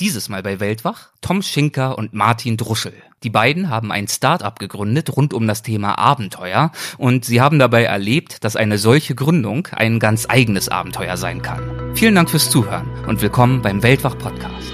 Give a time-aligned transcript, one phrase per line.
[0.00, 2.92] Dieses Mal bei Weltwach Tom Schinker und Martin Druschel.
[3.24, 7.82] Die beiden haben ein Start-up gegründet rund um das Thema Abenteuer und sie haben dabei
[7.82, 11.96] erlebt, dass eine solche Gründung ein ganz eigenes Abenteuer sein kann.
[11.96, 14.72] Vielen Dank fürs Zuhören und willkommen beim Weltwach Podcast.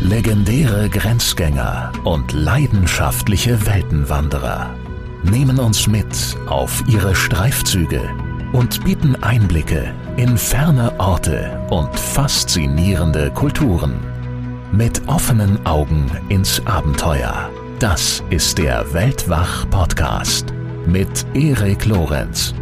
[0.00, 4.74] Legendäre Grenzgänger und leidenschaftliche Weltenwanderer
[5.22, 8.02] nehmen uns mit auf ihre Streifzüge
[8.52, 14.09] und bieten Einblicke in ferne Orte und faszinierende Kulturen.
[14.72, 17.50] Mit offenen Augen ins Abenteuer.
[17.80, 20.54] Das ist der Weltwach-Podcast
[20.86, 22.54] mit Erik Lorenz.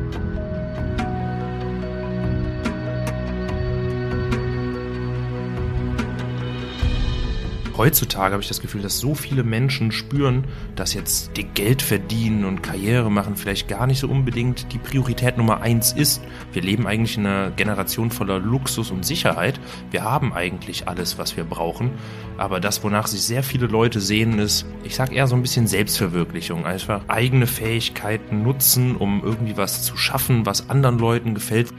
[7.79, 12.45] Heutzutage habe ich das Gefühl, dass so viele Menschen spüren, dass jetzt die Geld verdienen
[12.45, 16.21] und Karriere machen vielleicht gar nicht so unbedingt die Priorität Nummer eins ist.
[16.53, 19.61] Wir leben eigentlich in einer Generation voller Luxus und Sicherheit.
[19.91, 21.93] Wir haben eigentlich alles, was wir brauchen.
[22.37, 25.67] Aber das, wonach sich sehr viele Leute sehen, ist, ich sag eher so ein bisschen
[25.67, 26.67] Selbstverwirklichung.
[26.67, 31.73] Einfach eigene Fähigkeiten nutzen, um irgendwie was zu schaffen, was anderen Leuten gefällt.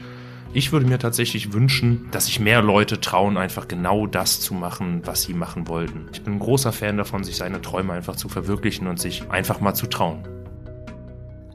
[0.52, 5.02] Ich würde mir tatsächlich wünschen, dass sich mehr Leute trauen, einfach genau das zu machen,
[5.04, 6.08] was sie machen wollten.
[6.12, 9.60] Ich bin ein großer Fan davon, sich seine Träume einfach zu verwirklichen und sich einfach
[9.60, 10.24] mal zu trauen.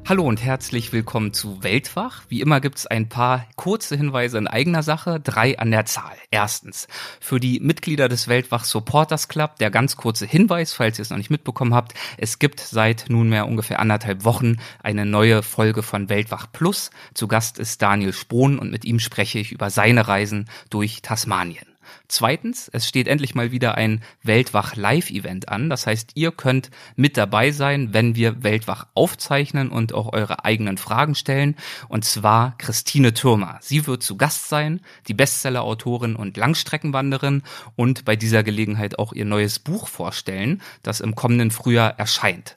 [0.07, 2.21] Hallo und herzlich willkommen zu Weltwach.
[2.29, 6.15] Wie immer gibt's ein paar kurze Hinweise in eigener Sache, drei an der Zahl.
[6.29, 6.87] Erstens,
[7.19, 11.17] für die Mitglieder des Weltwach Supporters Club der ganz kurze Hinweis, falls ihr es noch
[11.17, 11.95] nicht mitbekommen habt.
[12.17, 16.91] Es gibt seit nunmehr ungefähr anderthalb Wochen eine neue Folge von Weltwach Plus.
[17.15, 21.74] Zu Gast ist Daniel Spohn und mit ihm spreche ich über seine Reisen durch Tasmanien.
[22.07, 25.69] Zweitens, es steht endlich mal wieder ein Weltwach Live-Event an.
[25.69, 30.77] Das heißt, ihr könnt mit dabei sein, wenn wir Weltwach aufzeichnen und auch eure eigenen
[30.77, 31.55] Fragen stellen.
[31.87, 33.59] Und zwar Christine Türmer.
[33.61, 37.43] Sie wird zu Gast sein, die Bestseller-Autorin und Langstreckenwanderin
[37.75, 42.55] und bei dieser Gelegenheit auch ihr neues Buch vorstellen, das im kommenden Frühjahr erscheint.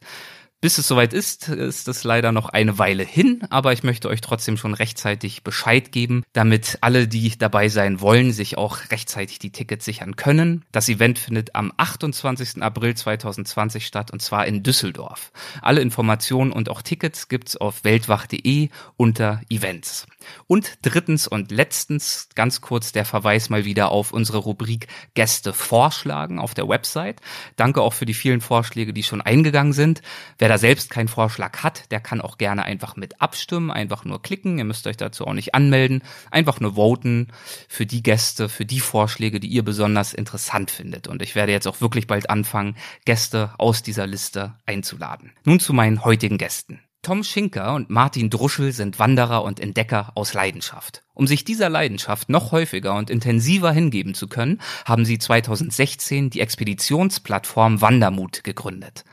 [0.60, 4.20] Bis es soweit ist, ist es leider noch eine Weile hin, aber ich möchte euch
[4.20, 9.52] trotzdem schon rechtzeitig Bescheid geben, damit alle, die dabei sein wollen, sich auch rechtzeitig die
[9.52, 10.64] Tickets sichern können.
[10.72, 12.60] Das Event findet am 28.
[12.60, 15.30] April 2020 statt und zwar in Düsseldorf.
[15.62, 20.08] Alle Informationen und auch Tickets gibt's auf weltwach.de unter Events.
[20.48, 26.40] Und drittens und letztens ganz kurz der Verweis mal wieder auf unsere Rubrik Gäste vorschlagen
[26.40, 27.20] auf der Website.
[27.54, 30.02] Danke auch für die vielen Vorschläge, die schon eingegangen sind.
[30.38, 34.22] Wer da selbst keinen Vorschlag hat, der kann auch gerne einfach mit abstimmen, einfach nur
[34.22, 34.58] klicken.
[34.58, 36.02] Ihr müsst euch dazu auch nicht anmelden.
[36.30, 37.28] Einfach nur voten
[37.68, 41.08] für die Gäste, für die Vorschläge, die ihr besonders interessant findet.
[41.08, 45.32] Und ich werde jetzt auch wirklich bald anfangen, Gäste aus dieser Liste einzuladen.
[45.44, 46.80] Nun zu meinen heutigen Gästen.
[47.02, 51.04] Tom Schinker und Martin Druschel sind Wanderer und Entdecker aus Leidenschaft.
[51.14, 56.40] Um sich dieser Leidenschaft noch häufiger und intensiver hingeben zu können, haben sie 2016 die
[56.40, 59.04] Expeditionsplattform Wandermut gegründet.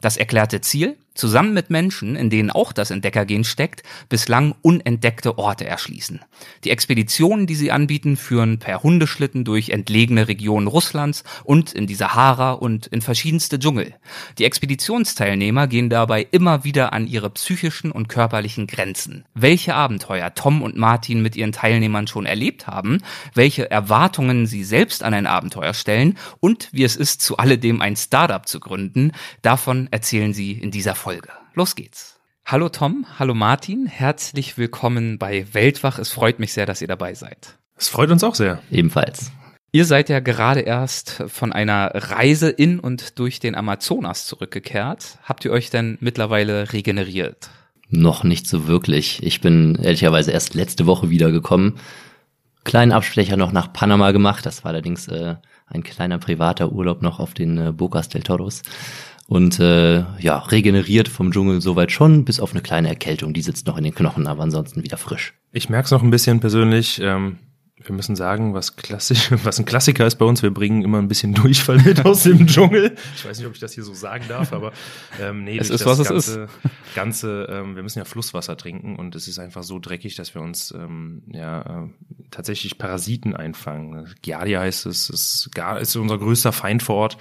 [0.00, 0.96] Das erklärte Ziel?
[1.14, 6.20] Zusammen mit Menschen, in denen auch das Entdeckergehen steckt, bislang unentdeckte Orte erschließen.
[6.64, 11.94] Die Expeditionen, die sie anbieten, führen per Hundeschlitten durch entlegene Regionen Russlands und in die
[11.94, 13.94] Sahara und in verschiedenste Dschungel.
[14.38, 19.24] Die Expeditionsteilnehmer gehen dabei immer wieder an ihre psychischen und körperlichen Grenzen.
[19.34, 22.98] Welche Abenteuer Tom und Martin mit ihren Teilnehmern schon erlebt haben,
[23.34, 27.96] welche Erwartungen sie selbst an ein Abenteuer stellen und wie es ist, zu alledem ein
[27.96, 31.30] Startup zu gründen, davon erzählen sie in dieser Folge.
[31.54, 32.20] Los geht's.
[32.44, 35.98] Hallo Tom, hallo Martin, herzlich willkommen bei Weltwach.
[35.98, 37.56] Es freut mich sehr, dass ihr dabei seid.
[37.74, 38.60] Es freut uns auch sehr.
[38.70, 39.32] Ebenfalls.
[39.72, 45.16] Ihr seid ja gerade erst von einer Reise in und durch den Amazonas zurückgekehrt.
[45.24, 47.48] Habt ihr euch denn mittlerweile regeneriert?
[47.88, 49.22] Noch nicht so wirklich.
[49.22, 51.78] Ich bin ehrlicherweise erst letzte Woche wiedergekommen.
[52.64, 54.44] Kleinen Abstecher noch nach Panama gemacht.
[54.44, 55.36] Das war allerdings äh,
[55.66, 58.62] ein kleiner privater Urlaub noch auf den äh, Bocas del Toros
[59.30, 63.64] und äh, ja, regeneriert vom Dschungel soweit schon, bis auf eine kleine Erkältung, die sitzt
[63.68, 65.34] noch in den Knochen, aber ansonsten wieder frisch.
[65.52, 67.00] Ich merke es noch ein bisschen persönlich.
[67.00, 67.38] Ähm
[67.82, 71.08] wir müssen sagen, was klassisch, was ein Klassiker ist bei uns, wir bringen immer ein
[71.08, 72.94] bisschen Durchfall mit aus dem Dschungel.
[73.16, 74.72] Ich weiß nicht, ob ich das hier so sagen darf, aber
[75.20, 76.40] ähm, nee, es ist, was ganze, es ist.
[76.94, 80.42] Ganze, ähm, wir müssen ja Flusswasser trinken und es ist einfach so dreckig, dass wir
[80.42, 81.88] uns ähm, ja äh,
[82.30, 84.12] tatsächlich Parasiten einfangen.
[84.22, 87.16] Giardia heißt es, ist, gar, ist unser größter Feind vor Ort.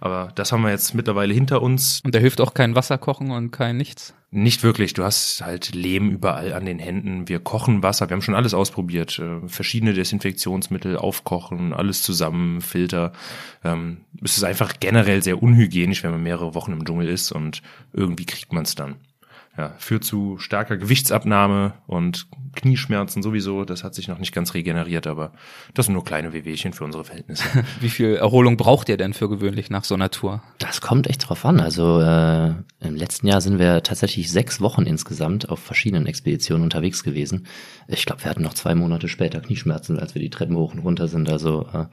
[0.00, 2.00] Aber das haben wir jetzt mittlerweile hinter uns.
[2.04, 4.14] Und da hilft auch kein Wasser kochen und kein nichts?
[4.30, 4.92] Nicht wirklich.
[4.92, 7.28] Du hast halt Lehm überall an den Händen.
[7.28, 8.08] Wir kochen Wasser.
[8.08, 9.18] Wir haben schon alles ausprobiert.
[9.18, 13.12] Äh, verschiedene Desinfektionsmittel, aufkochen, alles zusammen, Filter.
[13.64, 17.62] Ähm, es ist einfach generell sehr unhygienisch, wenn man mehrere Wochen im Dschungel ist und
[17.92, 18.96] irgendwie kriegt man es dann.
[19.58, 23.64] Ja, führt zu starker Gewichtsabnahme und Knieschmerzen sowieso.
[23.64, 25.32] Das hat sich noch nicht ganz regeneriert, aber
[25.74, 27.42] das sind nur kleine Wehwehchen für unsere Verhältnisse.
[27.80, 30.42] Wie viel Erholung braucht ihr denn für gewöhnlich nach so einer Tour?
[30.60, 31.58] Das kommt echt drauf an.
[31.58, 37.02] Also äh, im letzten Jahr sind wir tatsächlich sechs Wochen insgesamt auf verschiedenen Expeditionen unterwegs
[37.02, 37.48] gewesen.
[37.88, 40.78] Ich glaube, wir hatten noch zwei Monate später Knieschmerzen, als wir die Treppen hoch und
[40.78, 41.28] runter sind.
[41.28, 41.86] Also äh,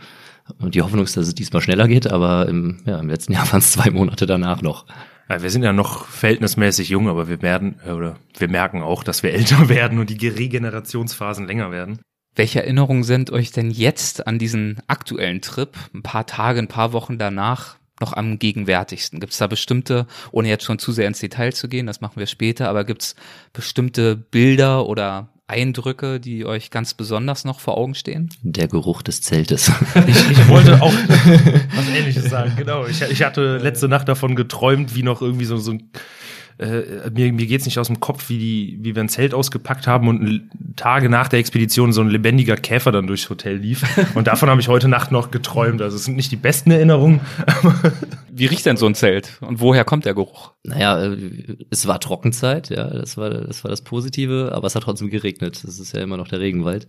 [0.60, 3.52] und die Hoffnung ist, dass es diesmal schneller geht, aber im, ja, im letzten Jahr
[3.52, 4.86] waren es zwei Monate danach noch.
[5.28, 9.34] Wir sind ja noch verhältnismäßig jung, aber wir werden oder wir merken auch, dass wir
[9.34, 12.00] älter werden und die Regenerationsphasen länger werden.
[12.36, 16.92] Welche Erinnerungen sind euch denn jetzt an diesen aktuellen Trip, ein paar Tage, ein paar
[16.92, 19.22] Wochen danach, noch am gegenwärtigsten?
[19.22, 22.18] Gibt es da bestimmte, ohne jetzt schon zu sehr ins Detail zu gehen, das machen
[22.18, 23.16] wir später, aber gibt es
[23.54, 28.30] bestimmte Bilder oder Eindrücke, die euch ganz besonders noch vor Augen stehen?
[28.42, 29.72] Der Geruch des Zeltes.
[30.08, 30.94] Ich, ich wollte auch
[31.76, 32.86] was Ähnliches sagen, genau.
[32.86, 35.90] Ich, ich hatte letzte Nacht davon geträumt, wie noch irgendwie so, so ein
[36.58, 39.88] äh, mir, mir geht's nicht aus dem Kopf, wie, die, wie wir ein Zelt ausgepackt
[39.88, 43.84] haben und Tage nach der Expedition so ein lebendiger Käfer dann durchs Hotel lief.
[44.16, 45.82] Und davon habe ich heute Nacht noch geträumt.
[45.82, 47.22] Also es sind nicht die besten Erinnerungen.
[48.32, 50.52] wie riecht denn so ein Zelt und woher kommt der Geruch?
[50.64, 51.18] Naja, äh,
[51.70, 55.64] es war Trockenzeit, ja, das war, das war das Positive, aber es hat trotzdem geregnet.
[55.64, 56.88] Das ist ja immer noch der Regenwald.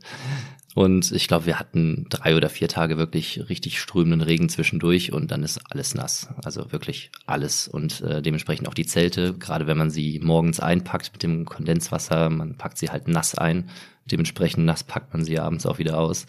[0.76, 5.30] Und ich glaube, wir hatten drei oder vier Tage wirklich richtig strömenden Regen zwischendurch und
[5.30, 6.28] dann ist alles nass.
[6.44, 7.66] Also wirklich alles.
[7.66, 12.28] Und äh, dementsprechend auch die Zelte, gerade wenn man sie morgens einpackt mit dem Kondenswasser,
[12.28, 13.70] man packt sie halt nass ein.
[14.04, 16.26] Dementsprechend nass packt man sie abends auch wieder aus.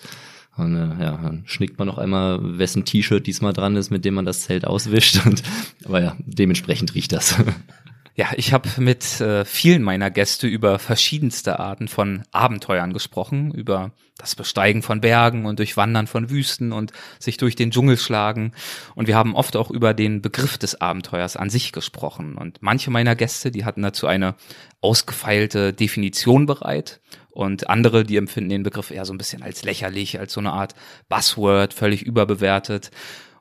[0.56, 4.14] Und äh, ja, dann schnickt man noch einmal, wessen T-Shirt diesmal dran ist, mit dem
[4.14, 5.20] man das Zelt auswischt.
[5.26, 5.44] Und,
[5.84, 7.36] aber ja, dementsprechend riecht das.
[8.20, 13.92] Ja, ich habe mit äh, vielen meiner Gäste über verschiedenste Arten von Abenteuern gesprochen, über
[14.18, 18.54] das Besteigen von Bergen und Durchwandern von Wüsten und sich durch den Dschungel schlagen.
[18.96, 22.40] Und wir haben oft auch über den Begriff des Abenteuers an sich gesprochen.
[22.40, 24.34] Und manche meiner Gäste, die hatten dazu eine
[24.82, 27.02] ausgefeilte Definition bereit.
[27.30, 30.54] Und andere, die empfinden den Begriff eher so ein bisschen als lächerlich, als so eine
[30.54, 30.74] Art
[31.08, 32.90] Buzzword, völlig überbewertet.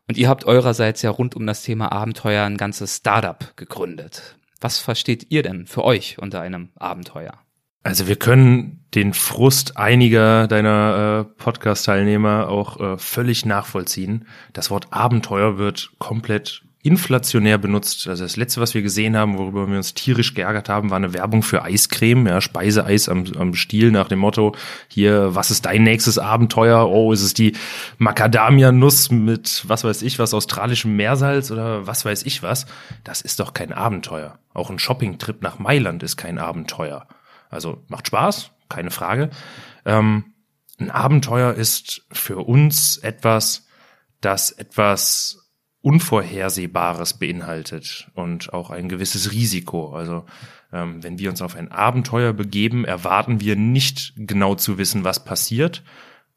[0.07, 4.37] Und ihr habt eurerseits ja rund um das Thema Abenteuer ein ganzes Startup gegründet.
[4.61, 7.35] Was versteht ihr denn für euch unter einem Abenteuer?
[7.83, 14.27] Also wir können den Frust einiger deiner äh, Podcast-Teilnehmer auch äh, völlig nachvollziehen.
[14.53, 18.07] Das Wort Abenteuer wird komplett inflationär benutzt.
[18.07, 21.13] Also das letzte, was wir gesehen haben, worüber wir uns tierisch geärgert haben, war eine
[21.13, 24.55] Werbung für Eiscreme, ja, Speiseeis am, am Stiel nach dem Motto,
[24.89, 26.89] hier, was ist dein nächstes Abenteuer?
[26.89, 27.57] Oh, ist es die
[27.99, 32.67] Macadamia-Nuss mit, was weiß ich, was australischem Meersalz oder was weiß ich was?
[33.03, 34.39] Das ist doch kein Abenteuer.
[34.55, 37.09] Auch ein Shoppingtrip nach Mailand ist kein Abenteuer.
[37.51, 39.31] Also macht Spaß, keine Frage.
[39.85, 40.35] Ähm,
[40.79, 43.67] ein Abenteuer ist für uns etwas,
[44.21, 45.46] das etwas
[45.87, 49.95] Unvorhersehbares beinhaltet und auch ein gewisses Risiko.
[49.95, 50.25] Also
[50.73, 55.25] ähm, wenn wir uns auf ein Abenteuer begeben, erwarten wir nicht genau zu wissen, was
[55.25, 55.85] passiert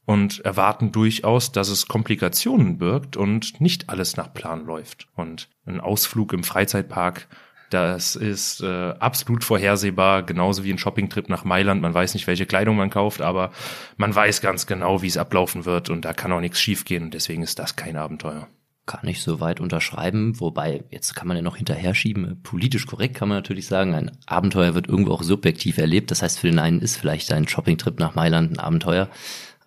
[0.06, 5.08] und erwarten durchaus, dass es Komplikationen birgt und nicht alles nach Plan läuft.
[5.16, 7.28] Und ein Ausflug im Freizeitpark,
[7.72, 11.82] das ist äh, absolut vorhersehbar, genauso wie ein Shoppingtrip nach Mailand.
[11.82, 13.50] Man weiß nicht, welche Kleidung man kauft, aber
[13.98, 17.42] man weiß ganz genau, wie es ablaufen wird und da kann auch nichts schiefgehen deswegen
[17.42, 18.48] ist das kein Abenteuer
[18.90, 22.42] kann ich so weit unterschreiben, wobei jetzt kann man ja noch hinterher schieben.
[22.42, 26.10] Politisch korrekt kann man natürlich sagen, ein Abenteuer wird irgendwo auch subjektiv erlebt.
[26.10, 29.08] Das heißt, für den einen ist vielleicht ein Shoppingtrip nach Mailand ein Abenteuer,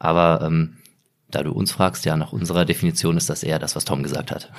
[0.01, 0.79] aber ähm,
[1.31, 4.33] da du uns fragst, ja, nach unserer Definition ist das eher das, was Tom gesagt
[4.33, 4.51] hat.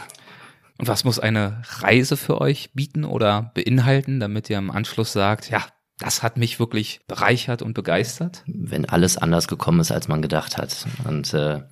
[0.78, 5.50] Und was muss eine Reise für euch bieten oder beinhalten, damit ihr im Anschluss sagt,
[5.50, 5.66] ja,
[6.00, 8.44] das hat mich wirklich bereichert und begeistert?
[8.48, 10.88] Wenn alles anders gekommen ist, als man gedacht hat.
[11.04, 11.64] Und äh,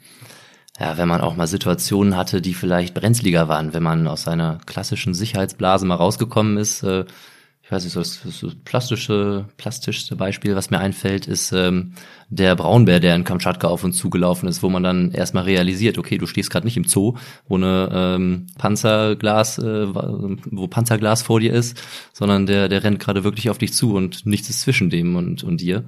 [0.80, 4.60] ja, wenn man auch mal Situationen hatte, die vielleicht brenzliger waren, wenn man aus seiner
[4.66, 6.84] klassischen Sicherheitsblase mal rausgekommen ist.
[6.84, 7.06] Äh,
[7.64, 11.94] ich weiß nicht, so das, das plastische, plastischste Beispiel, was mir einfällt, ist ähm,
[12.30, 16.18] der Braunbär, der in Kamtschatka auf uns zugelaufen ist, wo man dann erstmal realisiert, okay,
[16.18, 17.16] du stehst gerade nicht im Zoo,
[17.48, 23.24] wo eine ähm, Panzerglas, äh, wo Panzerglas vor dir ist, sondern der, der rennt gerade
[23.24, 25.86] wirklich auf dich zu und nichts ist zwischen dem und, und dir.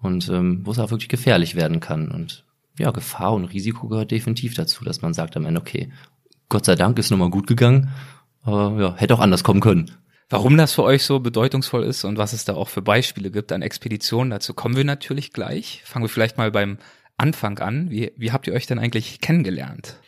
[0.00, 2.10] Und ähm, wo es auch wirklich gefährlich werden kann.
[2.10, 2.44] Und
[2.78, 5.92] ja, Gefahr und Risiko gehört definitiv dazu, dass man sagt am Ende, okay,
[6.48, 7.90] Gott sei Dank ist nochmal gut gegangen,
[8.42, 9.90] aber ja, hätte auch anders kommen können.
[10.30, 13.52] Warum das für euch so bedeutungsvoll ist und was es da auch für Beispiele gibt
[13.52, 15.82] an Expeditionen, dazu kommen wir natürlich gleich.
[15.84, 16.78] Fangen wir vielleicht mal beim
[17.18, 17.90] Anfang an.
[17.90, 20.00] Wie, wie habt ihr euch denn eigentlich kennengelernt?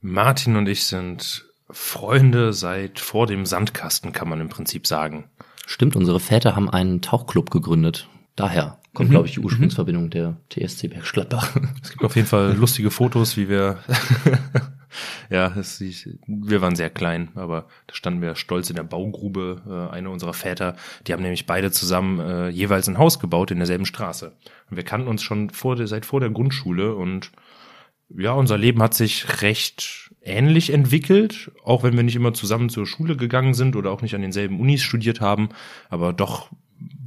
[0.00, 5.30] Martin und ich sind Freunde seit vor dem Sandkasten, kann man im Prinzip sagen.
[5.66, 8.08] Stimmt, unsere Väter haben einen Tauchclub gegründet.
[8.34, 9.12] Daher kommt, mhm.
[9.12, 10.10] glaube ich, die Ursprungsverbindung mhm.
[10.10, 11.56] der TSC Bergschlappbach.
[11.82, 13.78] Es gibt auf jeden Fall lustige Fotos, wie wir
[15.30, 15.80] ja, es,
[16.26, 19.62] wir waren sehr klein, aber da standen wir stolz in der Baugrube.
[19.66, 23.58] Äh, einer unserer Väter, die haben nämlich beide zusammen äh, jeweils ein Haus gebaut in
[23.58, 24.32] derselben Straße.
[24.70, 27.30] Und wir kannten uns schon vor der, seit vor der Grundschule und
[28.16, 32.86] ja, unser Leben hat sich recht ähnlich entwickelt, auch wenn wir nicht immer zusammen zur
[32.86, 35.50] Schule gegangen sind oder auch nicht an denselben Unis studiert haben,
[35.88, 36.50] aber doch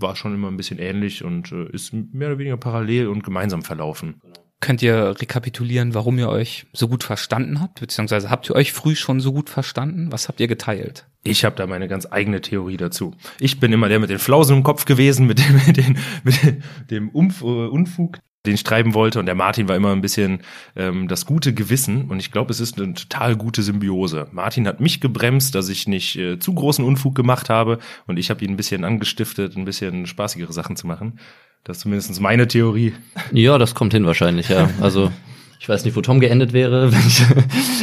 [0.03, 3.63] war schon immer ein bisschen ähnlich und äh, ist mehr oder weniger parallel und gemeinsam
[3.63, 4.21] verlaufen.
[4.59, 7.81] Könnt ihr rekapitulieren, warum ihr euch so gut verstanden habt?
[7.81, 10.11] Beziehungsweise habt ihr euch früh schon so gut verstanden?
[10.11, 11.05] Was habt ihr geteilt?
[11.23, 13.13] Ich habe da meine ganz eigene Theorie dazu.
[13.41, 16.91] Ich bin immer der mit den Flausen im Kopf gewesen, mit dem, mit dem, mit
[16.91, 19.19] dem Umf äh, Unfug, den ich treiben wollte.
[19.19, 20.41] Und der Martin war immer ein bisschen
[20.75, 22.09] ähm, das gute Gewissen.
[22.09, 24.27] Und ich glaube, es ist eine total gute Symbiose.
[24.31, 27.79] Martin hat mich gebremst, dass ich nicht äh, zu großen Unfug gemacht habe.
[28.05, 31.19] Und ich habe ihn ein bisschen angestiftet, ein bisschen spaßigere Sachen zu machen.
[31.63, 32.93] Das ist zumindest meine Theorie.
[33.31, 34.69] Ja, das kommt hin wahrscheinlich, ja.
[34.81, 35.11] Also
[35.59, 37.23] ich weiß nicht, wo Tom geendet wäre, wenn ich,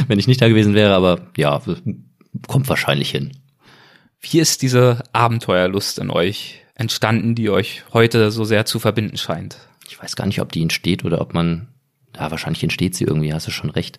[0.08, 1.62] wenn ich nicht da gewesen wäre, aber ja,
[2.46, 3.32] kommt wahrscheinlich hin.
[4.20, 9.56] Wie ist diese Abenteuerlust in euch entstanden, die euch heute so sehr zu verbinden scheint?
[9.90, 11.66] Ich weiß gar nicht, ob die entsteht oder ob man,
[12.14, 13.98] ja, wahrscheinlich entsteht sie irgendwie, hast du schon recht.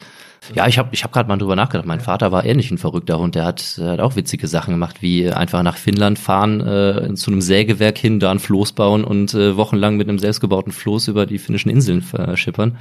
[0.55, 1.85] Ja, ich habe ich hab gerade mal drüber nachgedacht.
[1.85, 3.35] Mein Vater war ähnlich ein verrückter Hund.
[3.35, 7.29] Der hat, der hat auch witzige Sachen gemacht, wie einfach nach Finnland fahren, äh, zu
[7.29, 11.25] einem Sägewerk hin, da ein Floß bauen und äh, wochenlang mit einem selbstgebauten Floß über
[11.25, 12.77] die finnischen Inseln verschippern.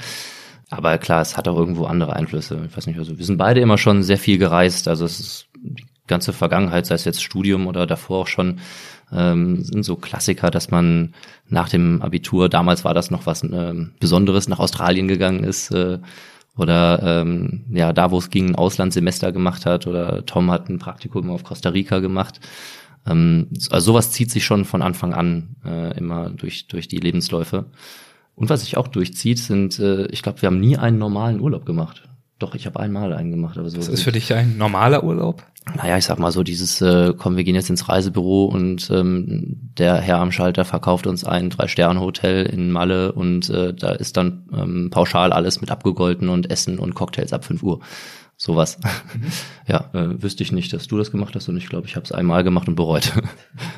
[0.70, 2.64] Aber klar, es hat auch irgendwo andere Einflüsse.
[2.68, 4.86] Ich weiß nicht, also wir sind beide immer schon sehr viel gereist.
[4.86, 8.60] Also es ist die ganze Vergangenheit, sei es jetzt Studium oder davor auch schon,
[9.12, 11.14] ähm, sind so Klassiker, dass man
[11.48, 15.98] nach dem Abitur, damals war das noch was ähm, Besonderes, nach Australien gegangen ist äh,
[16.56, 20.78] oder ähm, ja, da wo es ging, ein Auslandssemester gemacht hat oder Tom hat ein
[20.78, 22.40] Praktikum auf Costa Rica gemacht.
[23.06, 27.66] Ähm, also sowas zieht sich schon von Anfang an äh, immer durch, durch die Lebensläufe.
[28.34, 31.66] Und was sich auch durchzieht, sind, äh, ich glaube, wir haben nie einen normalen Urlaub
[31.66, 32.09] gemacht.
[32.40, 33.58] Doch, ich habe einmal einen gemacht.
[33.58, 35.44] Aber so das ist für dich ein normaler Urlaub?
[35.76, 39.58] Naja, ich sag mal so, dieses, äh, komm, wir gehen jetzt ins Reisebüro und ähm,
[39.76, 44.48] der Herr am Schalter verkauft uns ein Drei-Sterne-Hotel in Malle und äh, da ist dann
[44.54, 47.80] ähm, pauschal alles mit abgegolten und Essen und Cocktails ab 5 Uhr.
[48.38, 48.78] Sowas.
[48.78, 49.26] Mhm.
[49.68, 52.04] Ja, äh, wüsste ich nicht, dass du das gemacht hast und ich glaube, ich habe
[52.04, 53.12] es einmal gemacht und bereut.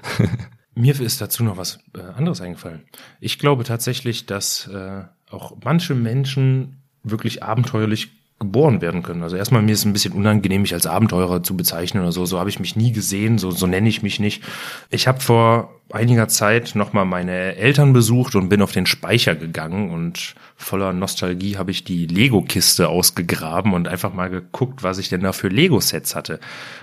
[0.74, 2.84] Mir ist dazu noch was äh, anderes eingefallen.
[3.20, 9.22] Ich glaube tatsächlich, dass äh, auch manche Menschen wirklich abenteuerlich geboren werden können.
[9.22, 12.26] Also erstmal mir ist ein bisschen unangenehm, mich als Abenteurer zu bezeichnen oder so.
[12.26, 14.42] So habe ich mich nie gesehen, so, so nenne ich mich nicht.
[14.90, 19.90] Ich habe vor einiger Zeit nochmal meine Eltern besucht und bin auf den Speicher gegangen
[19.90, 25.20] und voller Nostalgie habe ich die Lego-Kiste ausgegraben und einfach mal geguckt, was ich denn
[25.20, 26.40] da für Lego-Sets hatte.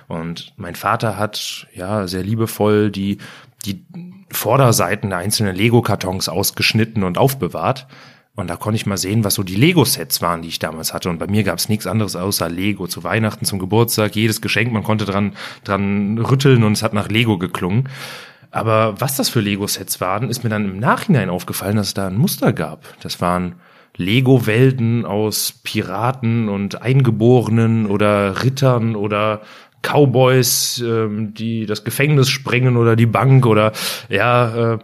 [0.07, 3.17] Und mein Vater hat ja sehr liebevoll die,
[3.65, 3.83] die
[4.31, 7.87] Vorderseiten der einzelnen Lego-Kartons ausgeschnitten und aufbewahrt.
[8.39, 11.09] Und da konnte ich mal sehen, was so die Lego-Sets waren, die ich damals hatte.
[11.09, 12.87] Und bei mir gab es nichts anderes außer Lego.
[12.87, 17.09] Zu Weihnachten, zum Geburtstag, jedes Geschenk, man konnte dran, dran rütteln und es hat nach
[17.09, 17.89] Lego geklungen.
[18.51, 22.07] Aber was das für Lego-Sets waren, ist mir dann im Nachhinein aufgefallen, dass es da
[22.07, 22.83] ein Muster gab.
[23.01, 23.55] Das waren
[23.95, 29.41] Lego-Welten aus Piraten und Eingeborenen oder Rittern oder
[29.81, 33.71] Cowboys, ähm, die das Gefängnis sprengen oder die Bank oder
[34.09, 34.79] ja, äh,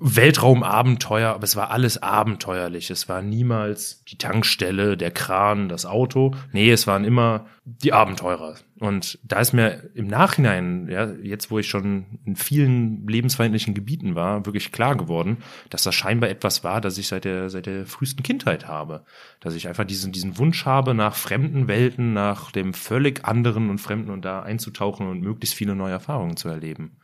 [0.00, 2.90] Weltraumabenteuer, aber es war alles abenteuerlich.
[2.90, 6.32] Es war niemals die Tankstelle, der Kran, das Auto.
[6.52, 8.54] Nee, es waren immer die Abenteurer.
[8.78, 14.14] Und da ist mir im Nachhinein, ja, jetzt wo ich schon in vielen lebensfeindlichen Gebieten
[14.14, 17.84] war, wirklich klar geworden, dass das scheinbar etwas war, das ich seit der, seit der
[17.84, 19.04] frühesten Kindheit habe.
[19.40, 23.78] Dass ich einfach diesen, diesen Wunsch habe, nach fremden Welten, nach dem völlig anderen und
[23.78, 26.98] Fremden und da einzutauchen und möglichst viele neue Erfahrungen zu erleben.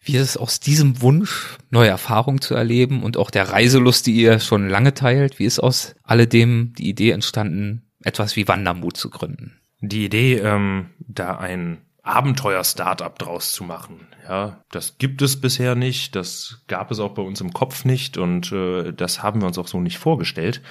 [0.00, 4.14] Wie ist es aus diesem Wunsch, neue Erfahrungen zu erleben und auch der Reiselust, die
[4.14, 9.10] ihr schon lange teilt, wie ist aus alledem die Idee entstanden, etwas wie Wandermut zu
[9.10, 9.59] gründen?
[9.80, 14.06] Die Idee, ähm, da ein Abenteuer-Startup draus zu machen.
[14.28, 18.16] Ja, das gibt es bisher nicht, das gab es auch bei uns im Kopf nicht
[18.16, 20.62] und äh, das haben wir uns auch so nicht vorgestellt.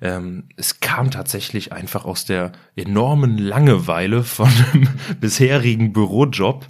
[0.00, 4.88] Ähm, es kam tatsächlich einfach aus der enormen Langeweile von einem
[5.20, 6.66] bisherigen Bürojob.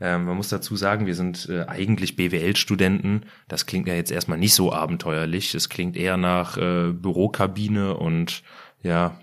[0.00, 3.26] Ähm, man muss dazu sagen, wir sind äh, eigentlich BWL-Studenten.
[3.48, 5.54] Das klingt ja jetzt erstmal nicht so abenteuerlich.
[5.54, 8.42] Es klingt eher nach äh, Bürokabine und
[8.84, 9.18] ja,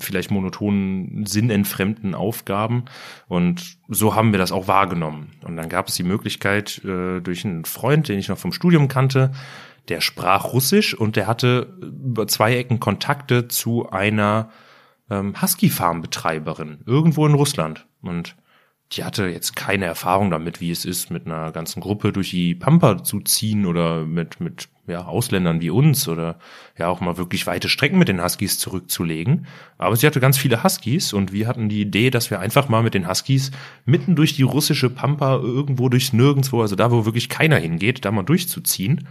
[0.00, 2.84] vielleicht monotonen, sinnentfremden Aufgaben.
[3.26, 5.32] Und so haben wir das auch wahrgenommen.
[5.44, 8.88] Und dann gab es die Möglichkeit, äh, durch einen Freund, den ich noch vom Studium
[8.88, 9.32] kannte,
[9.88, 14.50] der sprach Russisch und der hatte über zwei Ecken Kontakte zu einer
[15.10, 17.86] ähm, Husky-Farm-Betreiberin irgendwo in Russland.
[18.02, 18.36] Und
[18.92, 22.54] die hatte jetzt keine Erfahrung damit, wie es ist, mit einer ganzen Gruppe durch die
[22.54, 26.38] Pampa zu ziehen oder mit, mit ja, Ausländern wie uns oder
[26.78, 29.46] ja auch mal wirklich weite Strecken mit den Huskies zurückzulegen.
[29.76, 32.82] Aber sie hatte ganz viele Huskies und wir hatten die Idee, dass wir einfach mal
[32.82, 33.50] mit den Huskies
[33.84, 38.10] mitten durch die russische Pampa irgendwo durchs Nirgendwo, also da, wo wirklich keiner hingeht, da
[38.10, 39.06] mal durchzuziehen.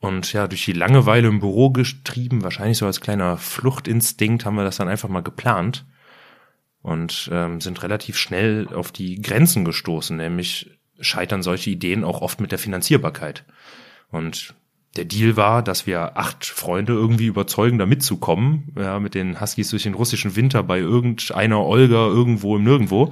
[0.00, 4.64] Und ja, durch die Langeweile im Büro getrieben, wahrscheinlich so als kleiner Fluchtinstinkt, haben wir
[4.64, 5.84] das dann einfach mal geplant
[6.82, 12.40] und ähm, sind relativ schnell auf die Grenzen gestoßen, nämlich scheitern solche Ideen auch oft
[12.40, 13.44] mit der Finanzierbarkeit.
[14.10, 14.54] Und
[14.96, 19.70] der Deal war, dass wir acht Freunde irgendwie überzeugen, da mitzukommen, ja, mit den Huskies
[19.70, 23.10] durch den russischen Winter bei irgendeiner Olga irgendwo im Nirgendwo,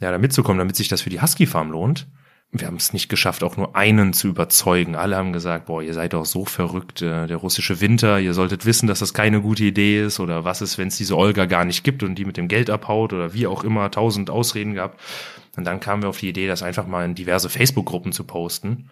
[0.00, 2.08] ja, da mitzukommen, damit sich das für die Husky-Farm lohnt
[2.52, 4.96] wir haben es nicht geschafft, auch nur einen zu überzeugen.
[4.96, 8.66] Alle haben gesagt, boah, ihr seid doch so verrückt, äh, der russische Winter, ihr solltet
[8.66, 11.64] wissen, dass das keine gute Idee ist oder was ist, wenn es diese Olga gar
[11.64, 15.00] nicht gibt und die mit dem Geld abhaut oder wie auch immer, tausend Ausreden gehabt.
[15.56, 18.90] Und dann kamen wir auf die Idee, das einfach mal in diverse Facebook-Gruppen zu posten.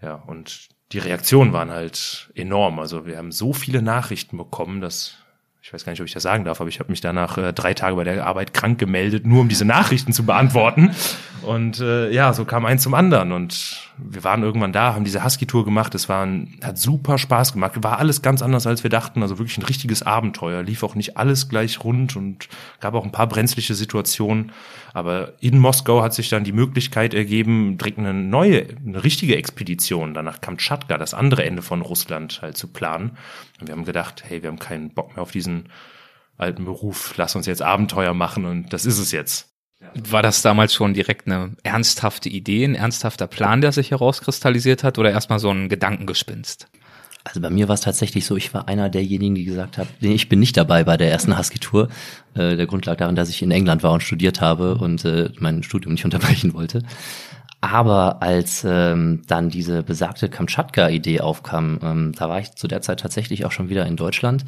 [0.00, 2.78] Ja, und die Reaktionen waren halt enorm.
[2.78, 5.23] Also wir haben so viele Nachrichten bekommen, dass
[5.64, 7.54] ich weiß gar nicht, ob ich das sagen darf, aber ich habe mich danach äh,
[7.54, 10.94] drei Tage bei der Arbeit krank gemeldet, nur um diese Nachrichten zu beantworten.
[11.40, 13.32] Und äh, ja, so kam eins zum anderen.
[13.32, 15.94] Und wir waren irgendwann da, haben diese Husky-Tour gemacht.
[15.94, 17.82] Es war ein, hat super Spaß gemacht.
[17.82, 19.22] War alles ganz anders, als wir dachten.
[19.22, 20.62] Also wirklich ein richtiges Abenteuer.
[20.62, 22.48] Lief auch nicht alles gleich rund und
[22.80, 24.52] gab auch ein paar brenzliche Situationen.
[24.92, 30.14] Aber in Moskau hat sich dann die Möglichkeit ergeben, direkt eine neue, eine richtige Expedition
[30.14, 33.16] dann nach Kamtschatka, das andere Ende von Russland halt zu planen.
[33.60, 35.68] Und wir haben gedacht, hey, wir haben keinen Bock mehr auf diesen
[36.36, 37.14] alten Beruf.
[37.16, 39.53] Lass uns jetzt Abenteuer machen und das ist es jetzt.
[40.08, 44.98] War das damals schon direkt eine ernsthafte Idee, ein ernsthafter Plan, der sich herauskristallisiert hat
[44.98, 46.68] oder erstmal so ein Gedankengespinst?
[47.24, 50.12] Also bei mir war es tatsächlich so, ich war einer derjenigen, die gesagt haben, nee,
[50.12, 51.88] ich bin nicht dabei bei der ersten Husky-Tour.
[52.34, 55.30] Äh, der Grund lag darin, dass ich in England war und studiert habe und äh,
[55.38, 56.82] mein Studium nicht unterbrechen wollte.
[57.62, 63.00] Aber als ähm, dann diese besagte Kamtschatka-Idee aufkam, ähm, da war ich zu der Zeit
[63.00, 64.44] tatsächlich auch schon wieder in Deutschland.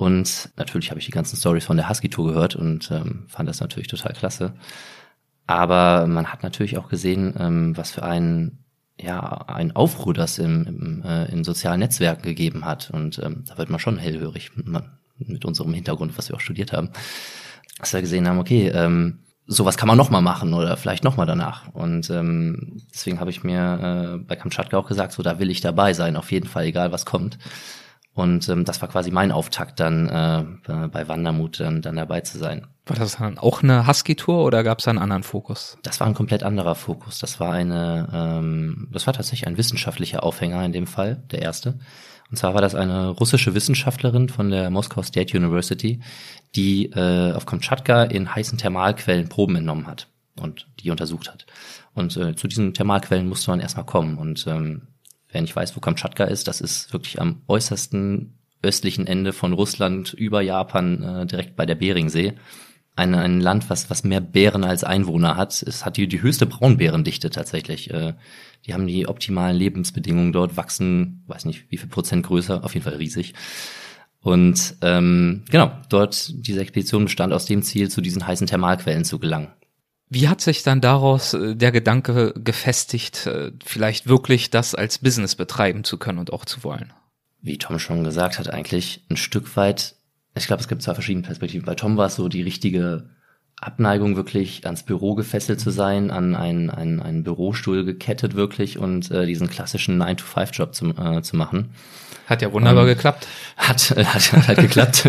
[0.00, 3.60] Und natürlich habe ich die ganzen Stories von der Husky-Tour gehört und ähm, fand das
[3.60, 4.54] natürlich total klasse.
[5.46, 8.58] Aber man hat natürlich auch gesehen, ähm, was für ein
[8.98, 12.90] ja, ein Aufruhr das im, im, äh, in sozialen Netzwerken gegeben hat.
[12.90, 14.50] Und ähm, da wird man schon hellhörig
[15.18, 16.90] mit unserem Hintergrund, was wir auch studiert haben.
[17.78, 21.16] Dass wir gesehen haben, okay, ähm, sowas kann man noch mal machen oder vielleicht noch
[21.16, 21.72] mal danach.
[21.72, 25.62] Und ähm, deswegen habe ich mir äh, bei Kamtschatka auch gesagt, so da will ich
[25.62, 27.38] dabei sein, auf jeden Fall, egal was kommt.
[28.20, 32.36] Und ähm, das war quasi mein Auftakt dann äh, bei Wandermut dann, dann dabei zu
[32.36, 32.66] sein.
[32.84, 35.78] War das dann auch eine Husky-Tour oder gab es einen anderen Fokus?
[35.82, 37.18] Das war ein komplett anderer Fokus.
[37.18, 41.78] Das war eine, ähm, das war tatsächlich ein wissenschaftlicher Aufhänger in dem Fall, der erste.
[42.30, 46.00] Und zwar war das eine russische Wissenschaftlerin von der Moscow State University,
[46.54, 51.46] die äh, auf Kamtschatka in heißen Thermalquellen Proben entnommen hat und die untersucht hat.
[51.94, 54.18] Und äh, zu diesen Thermalquellen musste man erstmal kommen.
[54.18, 54.88] Und ähm,
[55.32, 60.12] wer nicht weiß, wo Kamtschatka ist, das ist wirklich am äußersten östlichen Ende von Russland
[60.12, 62.34] über Japan, äh, direkt bei der Beringsee.
[62.96, 65.62] Ein, ein Land, was, was mehr Bären als Einwohner hat.
[65.62, 67.90] Es hat die, die höchste Braunbärendichte tatsächlich.
[67.90, 68.14] Äh,
[68.66, 72.84] die haben die optimalen Lebensbedingungen dort, wachsen, weiß nicht wie viel Prozent größer, auf jeden
[72.84, 73.34] Fall riesig.
[74.20, 79.18] Und ähm, genau, dort diese Expedition bestand aus dem Ziel, zu diesen heißen Thermalquellen zu
[79.18, 79.48] gelangen.
[80.12, 85.36] Wie hat sich dann daraus äh, der Gedanke gefestigt, äh, vielleicht wirklich das als Business
[85.36, 86.92] betreiben zu können und auch zu wollen?
[87.40, 89.94] Wie Tom schon gesagt hat, eigentlich ein Stück weit,
[90.34, 91.64] ich glaube, es gibt zwei verschiedene Perspektiven.
[91.64, 93.08] Bei Tom war es so die richtige
[93.60, 99.10] Abneigung, wirklich ans Büro gefesselt zu sein, an einen, einen, einen Bürostuhl gekettet wirklich und
[99.12, 101.70] äh, diesen klassischen 9-to-5-Job zu, äh, zu machen.
[102.26, 103.28] Hat ja wunderbar um, geklappt.
[103.56, 105.08] Hat, hat, hat halt geklappt.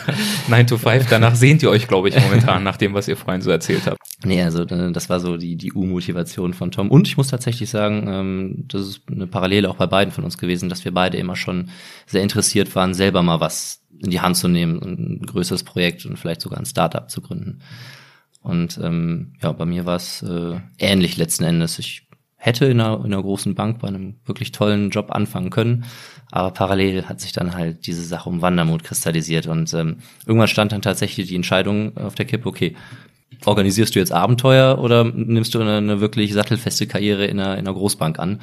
[0.48, 3.40] 9 to 5, danach sehnt ihr euch, glaube ich, momentan, nach dem, was ihr vorhin
[3.40, 3.98] so erzählt habt.
[4.24, 6.90] Nee, also äh, das war so die, die U-Motivation von Tom.
[6.90, 10.38] Und ich muss tatsächlich sagen, ähm, das ist eine Parallele auch bei beiden von uns
[10.38, 11.70] gewesen, dass wir beide immer schon
[12.06, 16.18] sehr interessiert waren, selber mal was in die Hand zu nehmen, ein größeres Projekt und
[16.18, 17.60] vielleicht sogar ein Startup zu gründen.
[18.42, 21.78] Und ähm, ja, bei mir war es äh, ähnlich letzten Endes.
[21.78, 25.84] Ich hätte in einer, in einer großen Bank bei einem wirklich tollen Job anfangen können,
[26.32, 30.72] aber parallel hat sich dann halt diese Sache um Wandermut kristallisiert und ähm, irgendwann stand
[30.72, 32.74] dann tatsächlich die Entscheidung auf der Kippe, okay,
[33.44, 37.66] organisierst du jetzt Abenteuer oder nimmst du eine, eine wirklich sattelfeste Karriere in einer, in
[37.66, 38.40] einer Großbank an?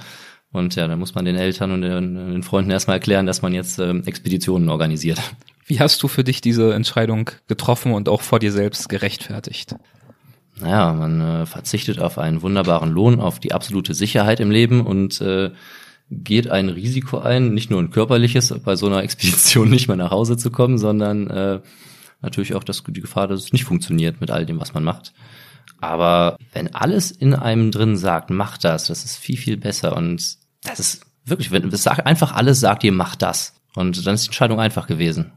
[0.51, 3.53] Und ja, dann muss man den Eltern und den, den Freunden erstmal erklären, dass man
[3.53, 5.19] jetzt ähm, Expeditionen organisiert.
[5.67, 9.75] Wie hast du für dich diese Entscheidung getroffen und auch vor dir selbst gerechtfertigt?
[10.59, 15.21] Naja, man äh, verzichtet auf einen wunderbaren Lohn, auf die absolute Sicherheit im Leben und
[15.21, 15.51] äh,
[16.09, 20.11] geht ein Risiko ein, nicht nur ein körperliches, bei so einer Expedition nicht mehr nach
[20.11, 21.59] Hause zu kommen, sondern äh,
[22.21, 25.13] natürlich auch das, die Gefahr, dass es nicht funktioniert mit all dem, was man macht.
[25.81, 29.95] Aber wenn alles in einem drin sagt, mach das, das ist viel, viel besser.
[29.95, 33.55] Und das ist wirklich, wenn es sagt, einfach alles sagt ihr, mach das.
[33.75, 35.31] Und dann ist die Entscheidung einfach gewesen.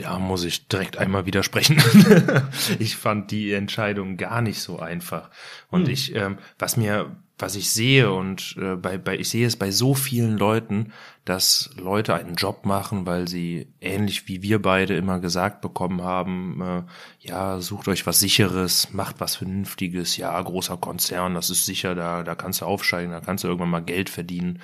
[0.00, 1.82] Da muss ich direkt einmal widersprechen.
[2.78, 5.30] ich fand die Entscheidung gar nicht so einfach.
[5.70, 5.92] Und hm.
[5.92, 9.70] ich, ähm, was mir, was ich sehe und äh, bei, bei, ich sehe es bei
[9.70, 10.92] so vielen Leuten,
[11.24, 16.60] dass Leute einen Job machen, weil sie ähnlich wie wir beide immer gesagt bekommen haben,
[16.60, 16.82] äh,
[17.20, 22.24] ja, sucht euch was sicheres, macht was Vernünftiges, ja, großer Konzern, das ist sicher, da,
[22.24, 24.60] da kannst du aufsteigen, da kannst du irgendwann mal Geld verdienen.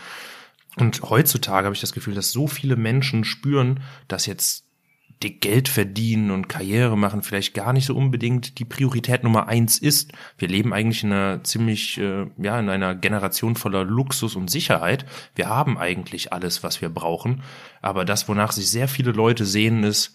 [0.77, 4.68] Und heutzutage habe ich das Gefühl, dass so viele Menschen spüren, dass jetzt
[5.23, 9.79] die Geld verdienen und Karriere machen vielleicht gar nicht so unbedingt die Priorität Nummer eins
[9.79, 10.13] ist.
[10.37, 15.07] Wir leben eigentlich in einer ziemlich, äh, ja, in einer Generation voller Luxus und Sicherheit.
[15.35, 17.43] Wir haben eigentlich alles, was wir brauchen.
[17.83, 20.15] Aber das, wonach sich sehr viele Leute sehen, ist,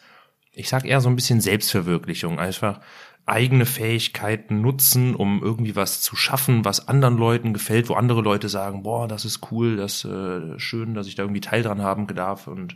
[0.54, 2.39] ich sag eher so ein bisschen Selbstverwirklichung.
[2.39, 2.80] Einfach
[3.26, 8.50] eigene Fähigkeiten nutzen, um irgendwie was zu schaffen, was anderen Leuten gefällt, wo andere Leute
[8.50, 12.08] sagen, boah, das ist cool, das äh, schön, dass ich da irgendwie Teil dran haben
[12.08, 12.76] darf und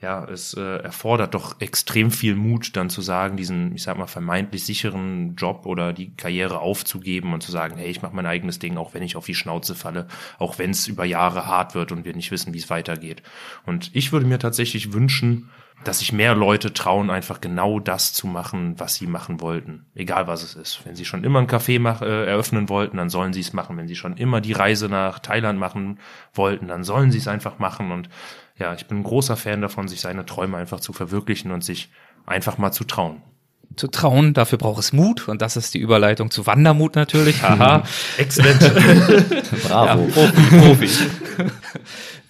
[0.00, 4.06] ja, es äh, erfordert doch extrem viel Mut, dann zu sagen, diesen, ich sag mal,
[4.06, 8.60] vermeintlich sicheren Job oder die Karriere aufzugeben und zu sagen, hey, ich mache mein eigenes
[8.60, 10.06] Ding, auch wenn ich auf die Schnauze falle,
[10.38, 13.22] auch wenn es über Jahre hart wird und wir nicht wissen, wie es weitergeht.
[13.66, 15.50] Und ich würde mir tatsächlich wünschen,
[15.84, 19.86] dass sich mehr Leute trauen, einfach genau das zu machen, was sie machen wollten.
[19.94, 20.80] Egal was es ist.
[20.84, 23.76] Wenn sie schon immer ein Café mach, äh, eröffnen wollten, dann sollen sie es machen.
[23.76, 26.00] Wenn sie schon immer die Reise nach Thailand machen
[26.34, 27.92] wollten, dann sollen sie es einfach machen.
[27.92, 28.08] Und
[28.58, 31.90] ja, ich bin ein großer Fan davon, sich seine Träume einfach zu verwirklichen und sich
[32.26, 33.22] einfach mal zu trauen.
[33.76, 37.42] Zu trauen, dafür braucht es Mut und das ist die Überleitung zu Wandermut natürlich.
[37.42, 37.84] Haha.
[38.16, 38.60] Exzellent.
[39.62, 40.08] Bravo.
[40.08, 40.88] Ja, Profi,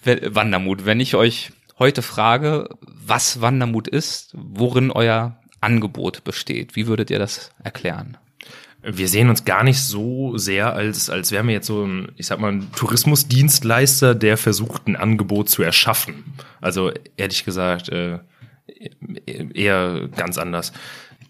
[0.03, 0.25] Profi.
[0.35, 0.85] Wandermut.
[0.85, 7.19] Wenn ich euch heute frage, was Wandermut ist, worin euer Angebot besteht, wie würdet ihr
[7.19, 8.17] das erklären?
[8.81, 12.27] Wir sehen uns gar nicht so sehr, als, als wären wir jetzt so ein, ich
[12.27, 16.23] sag mal, ein Tourismusdienstleister, der versucht, ein Angebot zu erschaffen.
[16.61, 18.19] Also ehrlich gesagt, äh,
[19.25, 20.71] eher ganz anders.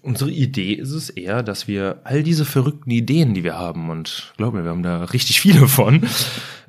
[0.02, 4.34] Unsere Idee ist es eher, dass wir all diese verrückten Ideen, die wir haben, und
[4.38, 6.08] glaub mir, wir haben da richtig viele von,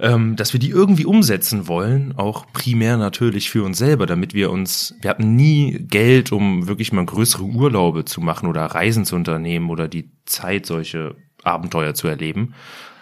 [0.01, 4.51] ähm, dass wir die irgendwie umsetzen wollen, auch primär natürlich für uns selber, damit wir
[4.51, 9.15] uns, wir hatten nie Geld, um wirklich mal größere Urlaube zu machen oder Reisen zu
[9.15, 11.15] unternehmen oder die Zeit, solche
[11.45, 12.55] Abenteuer zu erleben.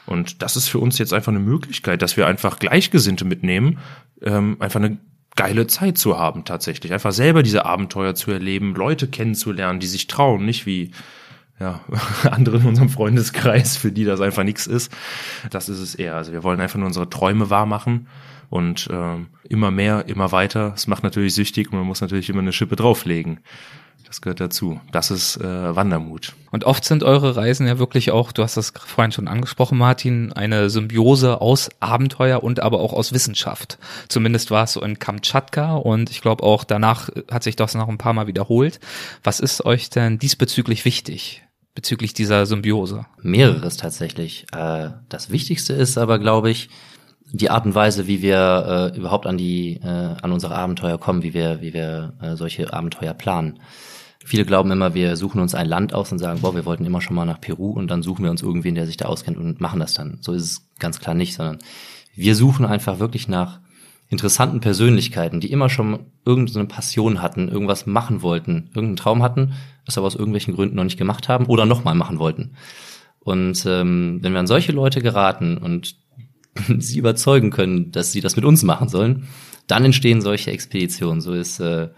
[0.05, 3.79] Und das ist für uns jetzt einfach eine Möglichkeit, dass wir einfach Gleichgesinnte mitnehmen,
[4.21, 4.99] ähm, einfach eine
[5.39, 6.93] geile Zeit zu haben tatsächlich.
[6.93, 10.91] Einfach selber diese Abenteuer zu erleben, Leute kennenzulernen, die sich trauen, nicht wie
[11.61, 11.81] ja,
[12.31, 14.93] andere in unserem Freundeskreis, für die das einfach nichts ist.
[15.51, 16.17] Das ist es eher.
[16.17, 18.09] Also wir wollen einfach nur unsere Träume wahr machen
[18.51, 20.73] und ähm, immer mehr, immer weiter.
[20.75, 23.39] Es macht natürlich süchtig und man muss natürlich immer eine Schippe drauflegen.
[24.09, 24.81] Das gehört dazu.
[24.91, 26.35] Das ist äh, Wandermut.
[26.51, 30.33] Und oft sind eure Reisen ja wirklich auch, du hast das vorhin schon angesprochen, Martin,
[30.33, 33.79] eine Symbiose aus Abenteuer und aber auch aus Wissenschaft.
[34.09, 37.89] Zumindest war es so in Kamtschatka und ich glaube auch danach hat sich das noch
[37.89, 38.81] ein paar Mal wiederholt.
[39.23, 41.45] Was ist euch denn diesbezüglich wichtig?
[41.75, 43.07] bezüglich dieser Symbiose?
[43.23, 44.47] Mehreres tatsächlich.
[44.53, 46.71] Äh, das Wichtigste ist aber, glaube ich,
[47.31, 51.23] die Art und Weise, wie wir äh, überhaupt an die äh, an unsere Abenteuer kommen,
[51.23, 53.61] wie wir wie wir äh, solche Abenteuer planen.
[54.25, 57.01] Viele glauben immer, wir suchen uns ein Land aus und sagen, boah, wir wollten immer
[57.01, 59.61] schon mal nach Peru und dann suchen wir uns irgendwen, der sich da auskennt und
[59.61, 60.19] machen das dann.
[60.21, 61.59] So ist es ganz klar nicht, sondern
[62.15, 63.61] wir suchen einfach wirklich nach
[64.09, 69.53] interessanten Persönlichkeiten, die immer schon irgendeine Passion hatten, irgendwas machen wollten, irgendeinen Traum hatten,
[69.85, 72.55] das aber aus irgendwelchen Gründen noch nicht gemacht haben oder nochmal machen wollten.
[73.21, 75.97] Und ähm, wenn wir an solche Leute geraten und
[76.79, 79.29] sie überzeugen können, dass sie das mit uns machen sollen,
[79.67, 81.21] dann entstehen solche Expeditionen.
[81.21, 81.89] So ist äh,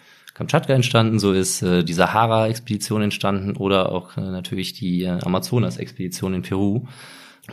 [0.40, 6.32] Kamtschatka entstanden, so ist äh, die Sahara-Expedition entstanden oder auch äh, natürlich die äh, Amazonas-Expedition
[6.32, 6.86] in Peru.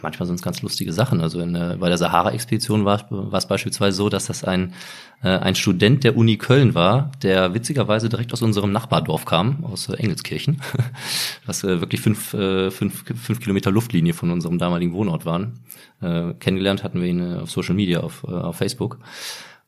[0.02, 1.20] Manchmal sind es ganz lustige Sachen.
[1.20, 4.74] Also in, äh, bei der Sahara-Expedition war, es beispielsweise so, dass das ein,
[5.22, 9.90] äh, ein Student der Uni Köln war, der witzigerweise direkt aus unserem Nachbardorf kam, aus
[9.90, 10.62] äh, Engelskirchen,
[11.46, 15.60] was äh, wirklich fünf, äh, fünf, fünf Kilometer Luftlinie von unserem damaligen Wohnort waren.
[16.02, 19.00] Äh, kennengelernt hatten wir ihn äh, auf Social Media, auf, äh, auf Facebook.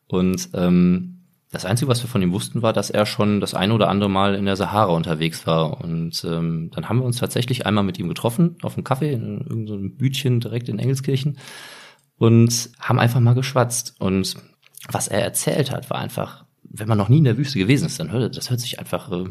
[0.06, 1.19] Und ähm,
[1.50, 4.08] das Einzige, was wir von ihm wussten, war, dass er schon das eine oder andere
[4.08, 5.80] Mal in der Sahara unterwegs war.
[5.80, 9.40] Und ähm, dann haben wir uns tatsächlich einmal mit ihm getroffen, auf einem Kaffee, in
[9.40, 11.38] irgendeinem Bütchen direkt in Engelskirchen
[12.18, 13.96] und haben einfach mal geschwatzt.
[13.98, 14.36] Und
[14.88, 17.98] was er erzählt hat, war einfach, wenn man noch nie in der Wüste gewesen ist,
[17.98, 19.24] dann hört das hört sich einfach äh,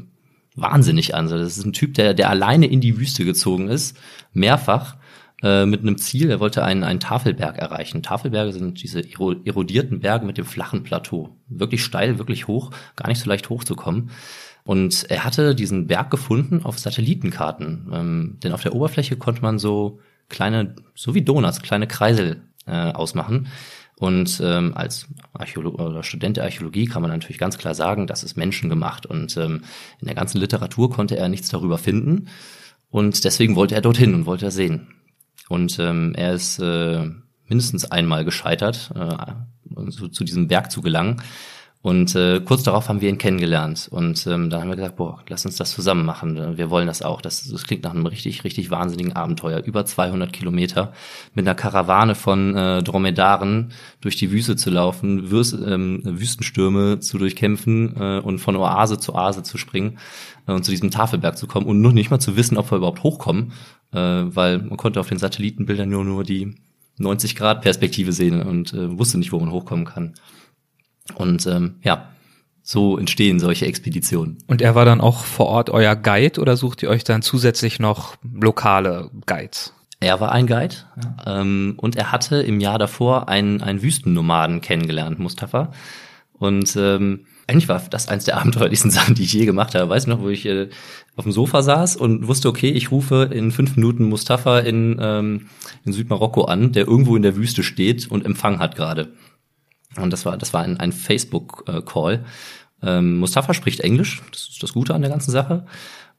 [0.56, 1.30] wahnsinnig an.
[1.30, 3.98] das ist ein Typ, der, der alleine in die Wüste gezogen ist,
[4.34, 4.98] mehrfach
[5.44, 6.30] äh, mit einem Ziel.
[6.30, 8.04] Er wollte einen, einen Tafelberg erreichen.
[8.04, 11.36] Tafelberge sind diese erodierten Berge mit dem flachen Plateau.
[11.48, 14.12] Wirklich steil, wirklich hoch, gar nicht so leicht hochzukommen.
[14.64, 17.90] Und er hatte diesen Berg gefunden auf Satellitenkarten.
[17.92, 22.92] Ähm, denn auf der Oberfläche konnte man so kleine, so wie Donuts, kleine Kreisel äh,
[22.92, 23.48] ausmachen.
[23.96, 28.24] Und ähm, als Archäolo oder Student der Archäologie kann man natürlich ganz klar sagen, das
[28.24, 29.06] ist menschengemacht.
[29.06, 29.64] Und ähm,
[30.00, 32.30] in der ganzen Literatur konnte er nichts darüber finden.
[32.90, 34.88] Und deswegen wollte er dorthin und wollte er sehen.
[35.50, 37.10] Und ähm, er ist äh,
[37.48, 41.22] mindestens einmal gescheitert, äh, zu, zu diesem Berg zu gelangen.
[41.82, 43.88] Und äh, kurz darauf haben wir ihn kennengelernt.
[43.90, 46.58] Und ähm, dann haben wir gesagt, boah, lass uns das zusammen machen.
[46.58, 47.22] Wir wollen das auch.
[47.22, 49.64] Das, das klingt nach einem richtig, richtig wahnsinnigen Abenteuer.
[49.64, 50.92] Über 200 Kilometer
[51.36, 57.18] mit einer Karawane von äh, Dromedaren durch die Wüste zu laufen, Wüst, ähm, Wüstenstürme zu
[57.18, 60.00] durchkämpfen äh, und von Oase zu Oase zu springen
[60.48, 62.78] äh, und zu diesem Tafelberg zu kommen und noch nicht mal zu wissen, ob wir
[62.78, 63.54] überhaupt hochkommen,
[63.94, 66.56] äh, weil man konnte auf den Satellitenbildern nur, nur die
[66.98, 70.16] 90 Grad Perspektive sehen und äh, wusste nicht, wo man hochkommen kann.
[71.16, 72.10] Und ähm, ja,
[72.62, 74.38] so entstehen solche Expeditionen.
[74.48, 77.80] Und er war dann auch vor Ort euer Guide oder sucht ihr euch dann zusätzlich
[77.80, 79.74] noch lokale Guides?
[80.00, 81.42] Er war ein Guide ja.
[81.42, 85.72] ähm, und er hatte im Jahr davor einen, einen Wüstennomaden kennengelernt, Mustafa.
[86.34, 89.90] Und ähm, eigentlich war das eins der abenteuerlichsten Sachen, die ich je gemacht habe.
[89.90, 90.70] Weißt du noch, wo ich äh,
[91.16, 95.48] auf dem Sofa saß und wusste, okay, ich rufe in fünf Minuten Mustafa in, ähm,
[95.84, 99.12] in Südmarokko an, der irgendwo in der Wüste steht und Empfang hat gerade.
[99.98, 102.26] Und das war, das war ein, ein Facebook-Call.
[102.82, 105.66] Ähm, Mustafa spricht Englisch, das ist das Gute an der ganzen Sache.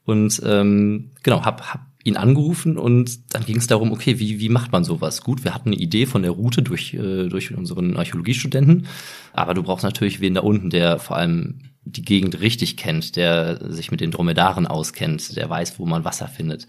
[0.03, 4.49] Und ähm, genau, hab, hab ihn angerufen und dann ging es darum, okay, wie, wie
[4.49, 5.21] macht man sowas?
[5.21, 8.87] Gut, wir hatten eine Idee von der Route durch, äh, durch unseren Archäologiestudenten,
[9.33, 13.71] aber du brauchst natürlich wen da unten, der vor allem die Gegend richtig kennt, der
[13.71, 16.67] sich mit den Dromedaren auskennt, der weiß, wo man Wasser findet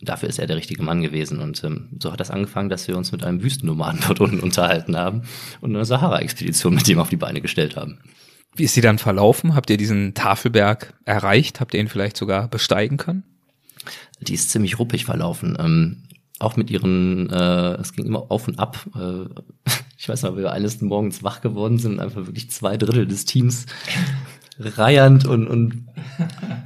[0.00, 1.40] dafür ist er der richtige Mann gewesen.
[1.40, 4.96] Und ähm, so hat das angefangen, dass wir uns mit einem Wüstennomaden dort unten unterhalten
[4.96, 5.22] haben
[5.60, 7.98] und eine Sahara-Expedition mit dem auf die Beine gestellt haben.
[8.54, 9.54] Wie ist sie dann verlaufen?
[9.54, 11.60] Habt ihr diesen Tafelberg erreicht?
[11.60, 13.22] Habt ihr ihn vielleicht sogar besteigen können?
[14.20, 15.56] Die ist ziemlich ruppig verlaufen.
[15.60, 16.04] Ähm,
[16.40, 18.78] auch mit ihren, äh, es ging immer auf und ab.
[18.94, 23.06] Äh, ich weiß noch, wie wir eines Morgens wach geworden sind, einfach wirklich zwei Drittel
[23.06, 23.66] des Teams
[24.58, 25.88] reiernd und, und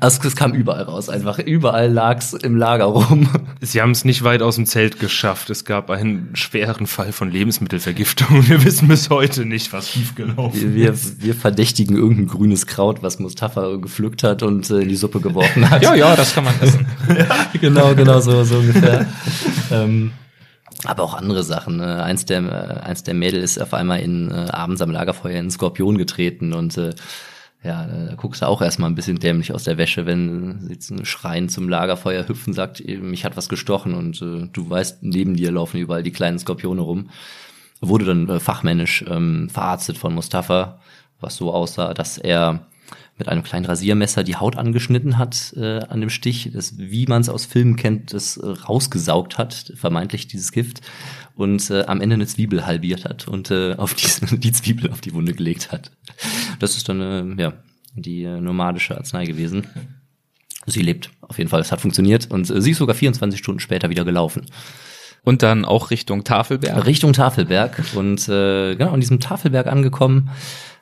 [0.00, 3.28] also es kam überall raus, einfach überall lag's im Lager rum.
[3.60, 5.50] Sie haben es nicht weit aus dem Zelt geschafft.
[5.50, 8.48] Es gab einen schweren Fall von Lebensmittelvergiftung.
[8.48, 11.22] Wir wissen bis heute nicht, was schiefgelaufen wir, ist.
[11.22, 15.68] Wir verdächtigen irgendein grünes Kraut, was Mustafa gepflückt hat und äh, in die Suppe geworfen
[15.68, 15.82] hat.
[15.82, 16.86] ja, ja, das kann man essen.
[17.60, 19.06] Genau, genau so, so ungefähr.
[19.70, 20.12] ähm,
[20.84, 21.76] aber auch andere Sachen.
[21.76, 22.02] Ne?
[22.02, 25.38] Eins der äh, eins der Mädel ist auf einmal in äh, abends am Lagerfeuer in
[25.38, 26.94] einen Skorpion getreten und äh,
[27.64, 31.48] ja, da guckst du auch erstmal ein bisschen dämlich aus der Wäsche, wenn sie schreien
[31.48, 35.78] zum Lagerfeuer hüpfen, sagt, mich hat was gestochen und äh, du weißt, neben dir laufen
[35.78, 37.10] überall die kleinen Skorpione rum.
[37.80, 40.80] Wurde dann äh, fachmännisch ähm, verarztet von Mustafa,
[41.20, 42.66] was so aussah, dass er
[43.18, 47.20] mit einem kleinen Rasiermesser die Haut angeschnitten hat äh, an dem Stich, das, wie man
[47.20, 50.80] es aus Filmen kennt, das äh, rausgesaugt hat, vermeintlich dieses Gift,
[51.34, 53.94] und äh, am Ende eine Zwiebel halbiert hat und äh, auf
[54.30, 55.92] die, die Zwiebel auf die Wunde gelegt hat.
[56.62, 57.00] Das ist dann
[57.38, 57.54] äh, ja
[57.94, 59.66] die äh, nomadische Arznei gewesen.
[60.66, 63.58] Sie lebt auf jeden Fall, es hat funktioniert und äh, sie ist sogar 24 Stunden
[63.58, 64.46] später wieder gelaufen.
[65.24, 66.86] Und dann auch Richtung Tafelberg?
[66.86, 70.30] Richtung Tafelberg und äh, genau an diesem Tafelberg angekommen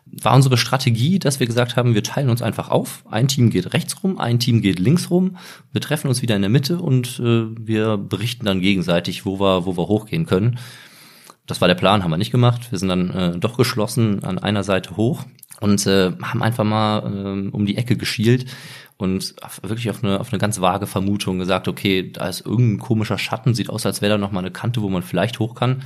[0.05, 3.05] war unsere Strategie, dass wir gesagt haben, wir teilen uns einfach auf.
[3.09, 5.37] Ein Team geht rechts rum, ein Team geht links rum.
[5.73, 9.65] Wir treffen uns wieder in der Mitte und äh, wir berichten dann gegenseitig, wo wir,
[9.65, 10.59] wo wir hochgehen können.
[11.47, 12.71] Das war der Plan, haben wir nicht gemacht.
[12.71, 15.25] Wir sind dann äh, doch geschlossen an einer Seite hoch
[15.61, 18.47] und äh, haben einfach mal äh, um die Ecke geschielt
[18.97, 23.19] und wirklich auf eine, auf eine ganz vage Vermutung gesagt, okay, da ist irgendein komischer
[23.19, 25.83] Schatten, sieht aus, als wäre da noch mal eine Kante, wo man vielleicht hoch kann.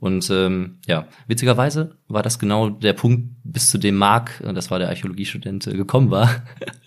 [0.00, 4.70] Und ähm, ja, witzigerweise war das genau der Punkt, bis zu dem Mark, äh, das
[4.70, 6.30] war der Archäologiestudent, äh, gekommen war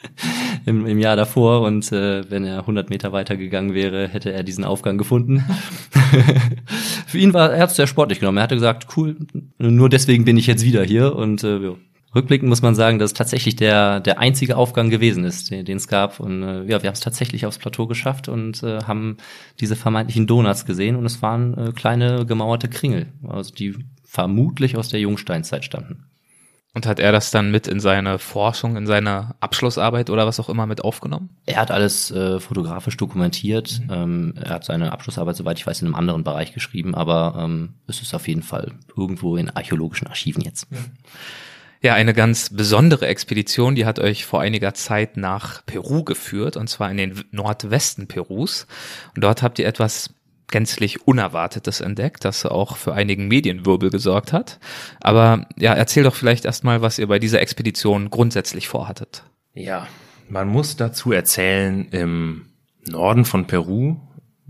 [0.66, 1.62] im, im Jahr davor.
[1.62, 5.44] Und äh, wenn er 100 Meter weiter gegangen wäre, hätte er diesen Aufgang gefunden.
[7.08, 8.38] Für ihn war er hat es sehr sportlich genommen.
[8.38, 9.18] Er hatte gesagt, cool,
[9.58, 11.14] nur deswegen bin ich jetzt wieder hier.
[11.14, 11.76] Und äh, ja,
[12.14, 15.78] Rückblickend muss man sagen, dass es tatsächlich der, der einzige Aufgang gewesen ist, den, den
[15.78, 16.20] es gab.
[16.20, 19.18] Und äh, ja, wir haben es tatsächlich aufs Plateau geschafft und äh, haben
[19.60, 24.90] diese vermeintlichen Donuts gesehen und es waren äh, kleine gemauerte Kringel, also die vermutlich aus
[24.90, 26.06] der Jungsteinzeit stammten.
[26.74, 30.48] Und hat er das dann mit in seine Forschung, in seine Abschlussarbeit oder was auch
[30.48, 31.30] immer mit aufgenommen?
[31.46, 33.82] Er hat alles äh, fotografisch dokumentiert.
[33.84, 33.94] Mhm.
[33.94, 37.74] Ähm, er hat seine Abschlussarbeit, soweit ich weiß, in einem anderen Bereich geschrieben, aber ähm,
[37.88, 40.68] es ist auf jeden Fall irgendwo in archäologischen Archiven jetzt.
[40.72, 40.78] Ja.
[41.84, 46.68] Ja, eine ganz besondere Expedition, die hat euch vor einiger Zeit nach Peru geführt, und
[46.70, 48.68] zwar in den Nordwesten Perus.
[49.16, 50.14] Und dort habt ihr etwas
[50.52, 54.60] gänzlich Unerwartetes entdeckt, das auch für einigen Medienwirbel gesorgt hat.
[55.00, 59.24] Aber ja, erzähl doch vielleicht erstmal, was ihr bei dieser Expedition grundsätzlich vorhattet.
[59.54, 59.88] Ja,
[60.30, 62.46] Man muss dazu erzählen, im
[62.86, 63.98] Norden von Peru,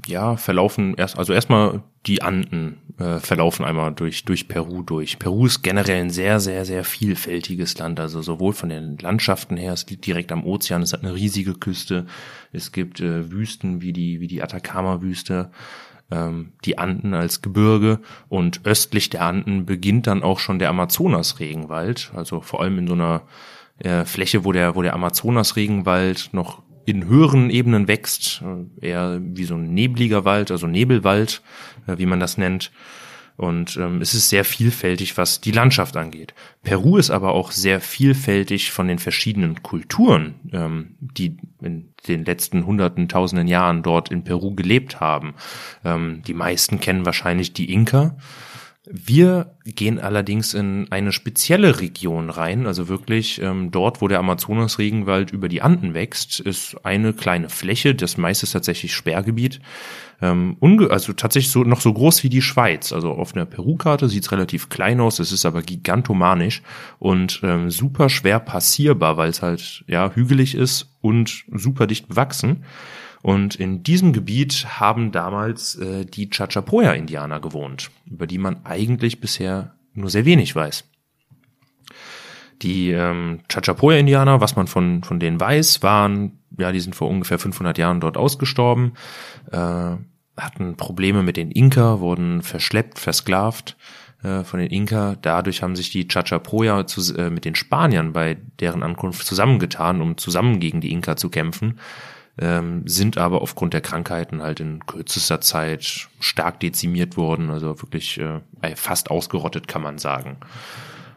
[0.07, 5.19] ja, verlaufen erst, also erstmal die Anden äh, verlaufen einmal durch, durch Peru durch.
[5.19, 9.73] Peru ist generell ein sehr, sehr, sehr vielfältiges Land, also sowohl von den Landschaften her,
[9.73, 12.05] es liegt direkt am Ozean, es hat eine riesige Küste,
[12.51, 15.51] es gibt äh, Wüsten wie die, wie die Atacama-Wüste,
[16.11, 17.99] ähm, die Anden als Gebirge.
[18.29, 22.93] Und östlich der Anden beginnt dann auch schon der Amazonas-Regenwald, also vor allem in so
[22.93, 23.23] einer
[23.79, 28.43] äh, Fläche, wo der, wo der Amazonas-Regenwald noch in höheren Ebenen wächst,
[28.81, 31.41] äh, eher wie so ein nebliger Wald, also Nebelwald,
[31.87, 32.71] äh, wie man das nennt.
[33.37, 36.35] Und ähm, es ist sehr vielfältig, was die Landschaft angeht.
[36.61, 42.65] Peru ist aber auch sehr vielfältig von den verschiedenen Kulturen, ähm, die in den letzten
[42.67, 45.33] hunderten, tausenden Jahren dort in Peru gelebt haben.
[45.83, 48.15] Ähm, die meisten kennen wahrscheinlich die Inka.
[48.89, 55.31] Wir gehen allerdings in eine spezielle Region rein, also wirklich ähm, dort, wo der Amazonas-Regenwald
[55.31, 59.59] über die Anden wächst, ist eine kleine Fläche, das meiste ist tatsächlich Sperrgebiet,
[60.19, 60.57] ähm,
[60.89, 62.91] also tatsächlich so noch so groß wie die Schweiz.
[62.91, 66.63] Also auf einer Peru-Karte sieht es relativ klein aus, es ist aber gigantomanisch
[66.97, 72.63] und ähm, super schwer passierbar, weil es halt ja hügelig ist und super dicht bewachsen.
[73.21, 79.75] Und in diesem Gebiet haben damals äh, die Chachapoya-Indianer gewohnt, über die man eigentlich bisher
[79.93, 80.85] nur sehr wenig weiß.
[82.61, 87.39] Die ähm, Chachapoya-Indianer, was man von, von denen weiß, waren, ja, die sind vor ungefähr
[87.39, 88.93] 500 Jahren dort ausgestorben,
[89.51, 89.95] äh,
[90.37, 93.77] hatten Probleme mit den Inka, wurden verschleppt, versklavt
[94.23, 95.15] äh, von den Inka.
[95.21, 100.17] Dadurch haben sich die Chachapoya zu, äh, mit den Spaniern bei deren Ankunft zusammengetan, um
[100.17, 101.79] zusammen gegen die Inka zu kämpfen
[102.37, 108.19] ähm, sind aber aufgrund der Krankheiten halt in kürzester Zeit stark dezimiert worden, also wirklich
[108.19, 110.37] äh, fast ausgerottet, kann man sagen.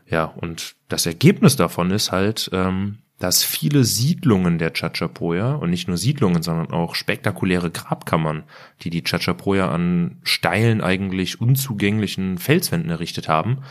[0.07, 5.89] Ja, und das Ergebnis davon ist halt, ähm, dass viele Siedlungen der Chachapoya und nicht
[5.89, 8.43] nur Siedlungen, sondern auch spektakuläre Grabkammern,
[8.83, 13.63] die die Chachapoya an steilen, eigentlich unzugänglichen Felswänden errichtet haben,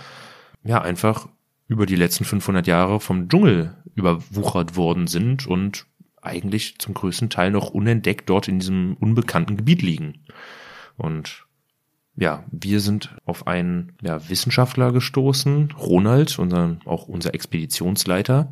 [0.64, 1.28] ja, einfach
[1.68, 5.86] über die letzten 500 Jahre vom Dschungel überwuchert worden sind und
[6.26, 10.26] eigentlich zum größten Teil noch unentdeckt dort in diesem unbekannten Gebiet liegen.
[10.98, 11.46] Und
[12.16, 18.52] ja, wir sind auf einen ja, Wissenschaftler gestoßen, Ronald, unser, auch unser Expeditionsleiter,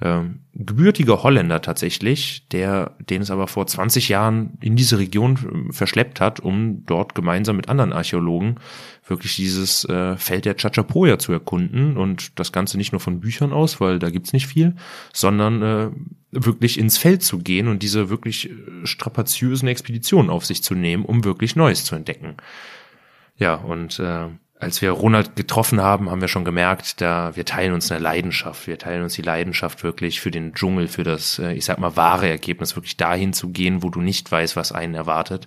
[0.00, 5.72] ähm, gebürtiger Holländer tatsächlich, der, den es aber vor 20 Jahren in diese Region äh,
[5.72, 8.60] verschleppt hat, um dort gemeinsam mit anderen Archäologen
[9.06, 13.52] wirklich dieses äh, Feld der Chachapoya zu erkunden und das Ganze nicht nur von Büchern
[13.52, 14.76] aus, weil da gibt's nicht viel,
[15.12, 15.90] sondern äh,
[16.30, 21.04] wirklich ins Feld zu gehen und diese wirklich äh, strapaziösen Expeditionen auf sich zu nehmen,
[21.04, 22.36] um wirklich Neues zu entdecken.
[23.36, 24.28] Ja, und äh,
[24.60, 28.66] als wir Ronald getroffen haben, haben wir schon gemerkt, da wir teilen uns eine Leidenschaft.
[28.66, 31.96] Wir teilen uns die Leidenschaft wirklich für den Dschungel, für das, äh, ich sag mal,
[31.96, 35.46] wahre Ergebnis, wirklich dahin zu gehen, wo du nicht weißt, was einen erwartet.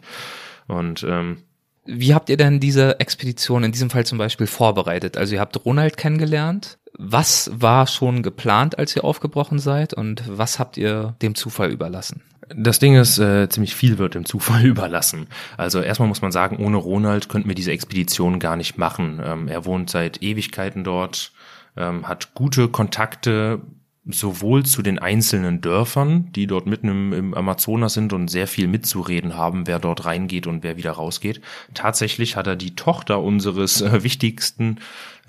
[0.68, 1.38] Und ähm,
[1.86, 5.18] wie habt ihr denn diese Expedition in diesem Fall zum Beispiel vorbereitet?
[5.18, 6.78] Also ihr habt Ronald kennengelernt.
[6.98, 12.22] Was war schon geplant, als ihr aufgebrochen seid und was habt ihr dem Zufall überlassen?
[12.56, 15.28] Das Ding ist, äh, ziemlich viel wird dem Zufall überlassen.
[15.58, 19.22] Also erstmal muss man sagen, ohne Ronald könnten wir diese Expedition gar nicht machen.
[19.24, 21.32] Ähm, er wohnt seit Ewigkeiten dort,
[21.78, 23.62] ähm, hat gute Kontakte
[24.06, 28.68] sowohl zu den einzelnen Dörfern, die dort mitten im, im, Amazonas sind und sehr viel
[28.68, 31.40] mitzureden haben, wer dort reingeht und wer wieder rausgeht.
[31.76, 34.80] Tatsächlich hat er die Tochter unseres äh, wichtigsten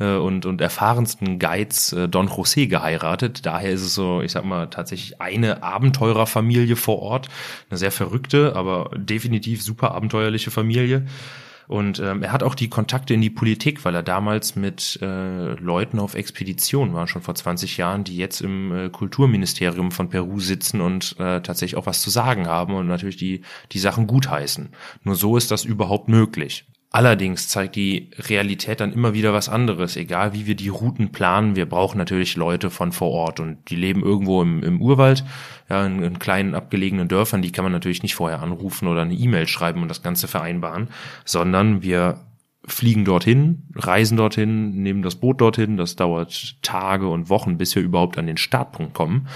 [0.02, 3.46] äh, und, und erfahrensten Guides, äh, Don José, geheiratet.
[3.46, 7.28] Daher ist es so, ich sag mal, tatsächlich eine Abenteurerfamilie vor Ort.
[7.70, 11.06] Eine sehr verrückte, aber definitiv super abenteuerliche Familie.
[11.68, 15.54] Und ähm, er hat auch die Kontakte in die Politik, weil er damals mit äh,
[15.54, 20.40] Leuten auf Expedition war, schon vor 20 Jahren, die jetzt im äh, Kulturministerium von Peru
[20.40, 24.70] sitzen und äh, tatsächlich auch was zu sagen haben und natürlich die, die Sachen gutheißen.
[25.04, 26.66] Nur so ist das überhaupt möglich.
[26.94, 29.96] Allerdings zeigt die Realität dann immer wieder was anderes.
[29.96, 33.76] Egal wie wir die Routen planen, wir brauchen natürlich Leute von vor Ort und die
[33.76, 35.24] leben irgendwo im, im Urwald,
[35.70, 37.40] ja, in, in, kleinen abgelegenen Dörfern.
[37.40, 40.88] Die kann man natürlich nicht vorher anrufen oder eine E-Mail schreiben und das Ganze vereinbaren,
[41.24, 42.20] sondern wir
[42.66, 45.78] fliegen dorthin, reisen dorthin, nehmen das Boot dorthin.
[45.78, 49.28] Das dauert Tage und Wochen, bis wir überhaupt an den Startpunkt kommen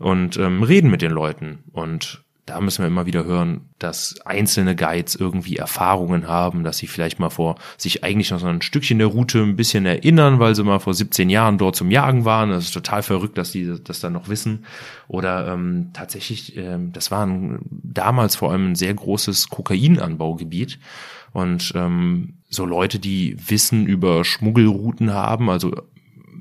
[0.00, 4.74] und ähm, reden mit den Leuten und da müssen wir immer wieder hören, dass einzelne
[4.74, 8.96] Guides irgendwie Erfahrungen haben, dass sie vielleicht mal vor sich eigentlich noch so ein Stückchen
[8.98, 12.48] der Route ein bisschen erinnern, weil sie mal vor 17 Jahren dort zum Jagen waren.
[12.48, 14.64] Das ist total verrückt, dass die das dann noch wissen.
[15.08, 20.78] Oder ähm, tatsächlich, ähm, das war ein, damals vor allem ein sehr großes Kokainanbaugebiet.
[21.32, 25.74] Und ähm, so Leute, die Wissen über Schmuggelrouten haben, also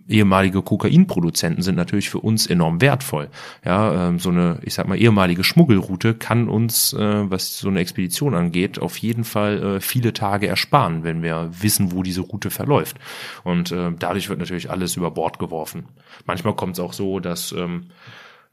[0.08, 3.30] ehemalige Kokainproduzenten sind natürlich für uns enorm wertvoll.
[3.66, 7.80] Ja, ähm, so eine, ich sag mal, ehemalige Schmuggelroute kann uns, äh, was so eine
[7.80, 12.49] Expedition angeht, auf jeden Fall äh, viele Tage ersparen, wenn wir wissen, wo diese Route
[12.49, 12.97] verläuft.
[13.43, 15.86] Und äh, dadurch wird natürlich alles über Bord geworfen.
[16.26, 17.88] Manchmal kommt es auch so, dass ähm,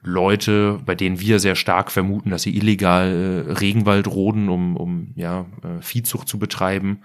[0.04, 5.12] Leute, bei denen wir sehr stark vermuten, dass sie illegal äh, Regenwald roden, um, um
[5.16, 7.00] ja, äh, Viehzucht zu betreiben,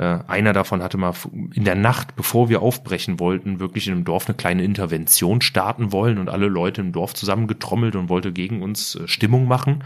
[0.00, 1.12] äh, einer davon hatte mal
[1.52, 5.92] in der Nacht, bevor wir aufbrechen wollten, wirklich in einem Dorf eine kleine Intervention starten
[5.92, 9.84] wollen und alle Leute im Dorf zusammengetrommelt und wollte gegen uns äh, Stimmung machen.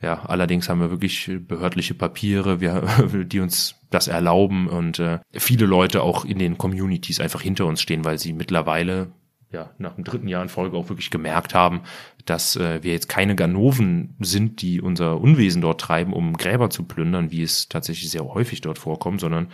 [0.00, 2.84] Ja, allerdings haben wir wirklich behördliche Papiere, wir,
[3.26, 7.82] die uns das erlauben und äh, viele Leute auch in den Communities einfach hinter uns
[7.82, 9.10] stehen, weil sie mittlerweile
[9.50, 11.80] ja, nach dem dritten Jahr in Folge auch wirklich gemerkt haben,
[12.24, 16.84] dass äh, wir jetzt keine Ganoven sind, die unser Unwesen dort treiben, um Gräber zu
[16.84, 19.48] plündern, wie es tatsächlich sehr häufig dort vorkommt, sondern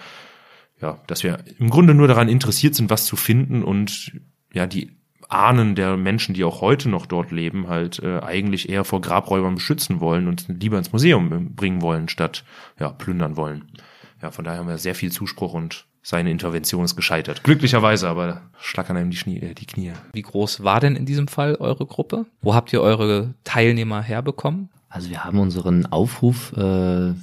[0.80, 4.12] ja, dass wir im Grunde nur daran interessiert sind, was zu finden und
[4.52, 4.98] ja, die
[5.28, 9.56] Ahnen der Menschen, die auch heute noch dort leben, halt äh, eigentlich eher vor Grabräubern
[9.56, 12.44] beschützen wollen und lieber ins Museum bringen wollen, statt
[12.80, 13.70] ja, plündern wollen.
[14.22, 17.44] Ja, von daher haben wir sehr viel Zuspruch und seine Intervention ist gescheitert.
[17.44, 19.92] Glücklicherweise, aber schlackern einem die, Schnie, äh, die Knie.
[20.14, 22.24] Wie groß war denn in diesem Fall eure Gruppe?
[22.40, 24.70] Wo habt ihr eure Teilnehmer herbekommen?
[24.88, 26.62] Also wir haben unseren Aufruf, äh,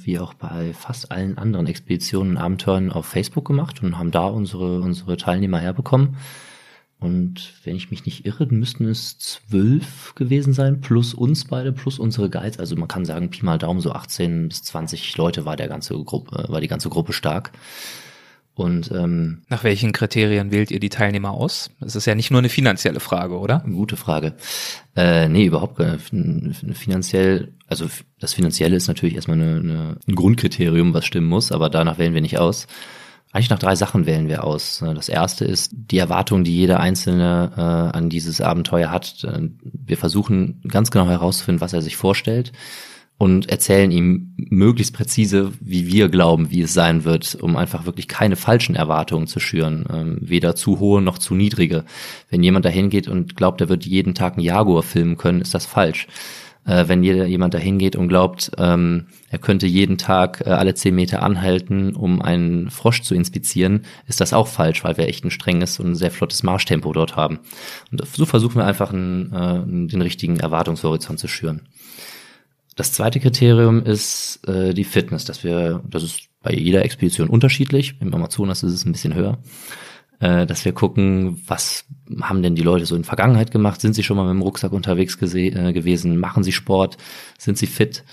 [0.04, 4.28] wie auch bei fast allen anderen Expeditionen und Abenteuern, auf Facebook gemacht und haben da
[4.28, 6.16] unsere, unsere Teilnehmer herbekommen.
[7.00, 11.98] Und wenn ich mich nicht irre, müssten es zwölf gewesen sein, plus uns beide, plus
[11.98, 12.60] unsere Guides.
[12.60, 15.94] Also man kann sagen, Pi mal Daumen, so 18 bis 20 Leute war der ganze
[15.94, 17.50] Gruppe, war die ganze Gruppe stark.
[18.56, 21.70] Und ähm, nach welchen Kriterien wählt ihr die Teilnehmer aus?
[21.78, 23.62] Das ist ja nicht nur eine finanzielle Frage, oder?
[23.70, 24.32] Gute Frage.
[24.96, 25.78] Äh, nee, überhaupt
[26.72, 27.52] finanziell.
[27.68, 27.84] Also
[28.18, 32.14] das Finanzielle ist natürlich erstmal eine, eine, ein Grundkriterium, was stimmen muss, aber danach wählen
[32.14, 32.66] wir nicht aus.
[33.30, 34.82] Eigentlich nach drei Sachen wählen wir aus.
[34.94, 39.26] Das erste ist die Erwartung, die jeder Einzelne äh, an dieses Abenteuer hat.
[39.62, 42.52] Wir versuchen ganz genau herauszufinden, was er sich vorstellt
[43.18, 48.08] und erzählen ihm möglichst präzise, wie wir glauben, wie es sein wird, um einfach wirklich
[48.08, 51.84] keine falschen Erwartungen zu schüren, ähm, weder zu hohe noch zu niedrige.
[52.28, 55.54] Wenn jemand dahin geht und glaubt, er wird jeden Tag einen Jaguar filmen können, ist
[55.54, 56.06] das falsch.
[56.66, 60.74] Äh, wenn jeder, jemand dahin geht und glaubt, ähm, er könnte jeden Tag äh, alle
[60.74, 65.24] zehn Meter anhalten, um einen Frosch zu inspizieren, ist das auch falsch, weil wir echt
[65.24, 67.38] ein strenges und ein sehr flottes Marschtempo dort haben.
[67.92, 71.62] Und so versuchen wir einfach einen, äh, den richtigen Erwartungshorizont zu schüren.
[72.76, 77.96] Das zweite Kriterium ist äh, die Fitness, dass wir, das ist bei jeder Expedition unterschiedlich,
[78.00, 79.38] im Amazonas ist es ein bisschen höher,
[80.20, 81.86] äh, dass wir gucken, was
[82.20, 84.72] haben denn die Leute so in Vergangenheit gemacht, sind sie schon mal mit dem Rucksack
[84.72, 86.98] unterwegs äh, gewesen, machen sie Sport,
[87.38, 88.04] sind sie fit?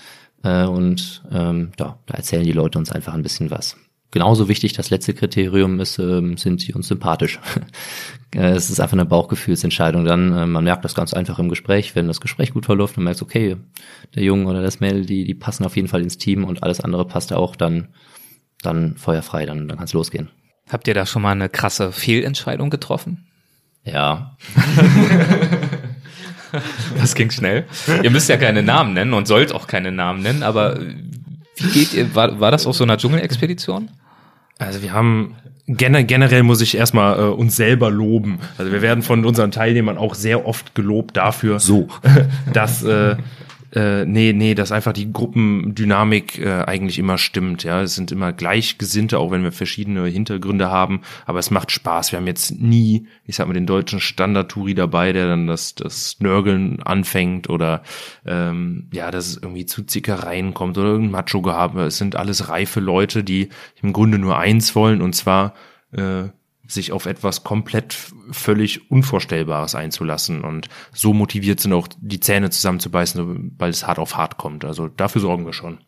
[0.42, 3.76] Äh, und ähm, ja, da erzählen die Leute uns einfach ein bisschen was.
[4.14, 7.40] Genauso wichtig, das letzte Kriterium ist, ähm, sind sie uns sympathisch.
[8.36, 10.04] Äh, es ist einfach eine Bauchgefühlsentscheidung.
[10.04, 13.04] Dann, äh, man merkt das ganz einfach im Gespräch, wenn das Gespräch gut verläuft und
[13.04, 13.58] merkt, okay,
[14.16, 16.80] der Junge oder das Mädel, die, die passen auf jeden Fall ins Team und alles
[16.80, 17.90] andere passt auch, dann,
[18.60, 20.30] dann feuerfrei, dann, dann kann es losgehen.
[20.68, 23.28] Habt ihr da schon mal eine krasse Fehlentscheidung getroffen?
[23.84, 24.36] Ja.
[26.98, 27.66] das ging schnell.
[28.02, 31.94] Ihr müsst ja keine Namen nennen und sollt auch keine Namen nennen, aber wie geht
[31.94, 33.90] ihr, war, war das auf so einer Dschungelexpedition?
[34.64, 35.36] Also wir haben
[35.66, 38.38] generell muss ich erstmal äh, uns selber loben.
[38.58, 41.88] Also wir werden von unseren Teilnehmern auch sehr oft gelobt dafür, so,
[42.52, 43.16] dass äh,
[43.74, 47.64] äh, nee, nee, dass einfach die Gruppendynamik äh, eigentlich immer stimmt.
[47.64, 51.00] Ja, es sind immer Gleichgesinnte, auch wenn wir verschiedene Hintergründe haben.
[51.26, 52.12] Aber es macht Spaß.
[52.12, 56.20] Wir haben jetzt nie, ich sag mal, den deutschen Standard-Touri dabei, der dann das, das
[56.20, 57.82] Nörgeln anfängt oder
[58.24, 61.82] ähm, ja, dass es irgendwie zu Zickereien kommt oder irgendein Macho-Gehabe.
[61.82, 63.48] Es sind alles reife Leute, die
[63.82, 65.54] im Grunde nur eins wollen und zwar
[65.92, 66.28] äh,
[66.66, 67.96] sich auf etwas komplett
[68.30, 74.16] völlig Unvorstellbares einzulassen und so motiviert sind auch die Zähne zusammenzubeißen, weil es hart auf
[74.16, 74.64] hart kommt.
[74.64, 75.78] Also dafür sorgen wir schon.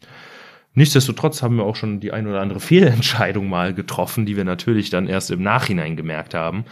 [0.78, 4.90] Nichtsdestotrotz haben wir auch schon die ein oder andere Fehlentscheidung mal getroffen, die wir natürlich
[4.90, 6.66] dann erst im Nachhinein gemerkt haben.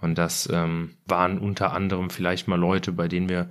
[0.00, 3.50] Und das ähm, waren unter anderem vielleicht mal Leute, bei denen wir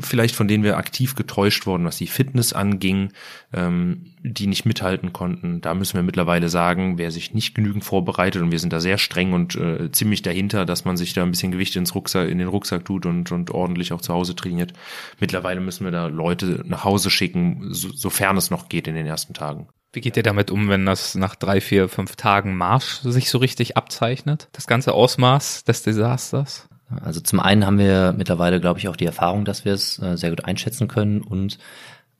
[0.00, 3.12] vielleicht von denen wir aktiv getäuscht wurden, was die Fitness anging,
[3.52, 5.60] ähm, die nicht mithalten konnten.
[5.60, 8.98] Da müssen wir mittlerweile sagen, wer sich nicht genügend vorbereitet und wir sind da sehr
[8.98, 12.38] streng und äh, ziemlich dahinter, dass man sich da ein bisschen Gewicht ins Rucksack, in
[12.38, 14.72] den Rucksack tut und, und ordentlich auch zu Hause trainiert.
[15.18, 19.06] Mittlerweile müssen wir da Leute nach Hause schicken, so, sofern es noch geht in den
[19.06, 19.68] ersten Tagen.
[19.92, 23.38] Wie geht ihr damit um, wenn das nach drei, vier, fünf Tagen Marsch sich so
[23.38, 24.48] richtig abzeichnet?
[24.52, 26.68] Das ganze Ausmaß des Desasters?
[27.00, 30.16] Also zum einen haben wir mittlerweile, glaube ich, auch die Erfahrung, dass wir es äh,
[30.16, 31.58] sehr gut einschätzen können und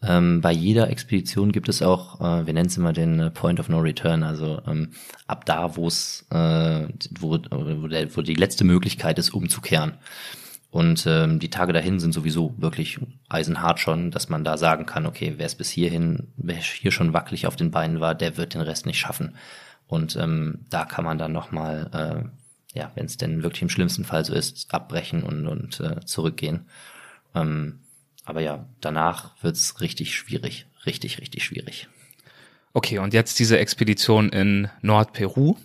[0.05, 3.61] Ähm, bei jeder Expedition gibt es auch, äh, wir nennen es immer den äh, Point
[3.61, 4.91] of No Return, also ähm,
[5.29, 6.89] ab da, wo es, äh,
[7.21, 9.95] wo, wo, die letzte Möglichkeit ist, umzukehren.
[10.73, 12.99] Und ähm, die Tage dahin sind sowieso wirklich
[13.29, 17.13] eisenhart schon, dass man da sagen kann, okay, wer es bis hierhin, wer hier schon
[17.13, 19.37] wackelig auf den Beinen war, der wird den Rest nicht schaffen.
[19.87, 22.29] Und ähm, da kann man dann nochmal, äh,
[22.75, 26.67] ja, wenn es denn wirklich im schlimmsten Fall so ist, abbrechen und, und äh, zurückgehen.
[27.35, 27.81] Ähm,
[28.25, 30.67] aber ja, danach wird's richtig schwierig.
[30.87, 31.89] Richtig, richtig schwierig.
[32.73, 35.57] Okay, und jetzt diese Expedition in Nordperu.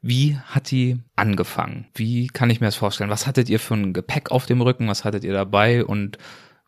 [0.00, 1.86] Wie hat die angefangen?
[1.94, 3.10] Wie kann ich mir das vorstellen?
[3.10, 4.88] Was hattet ihr für ein Gepäck auf dem Rücken?
[4.88, 5.84] Was hattet ihr dabei?
[5.84, 6.18] Und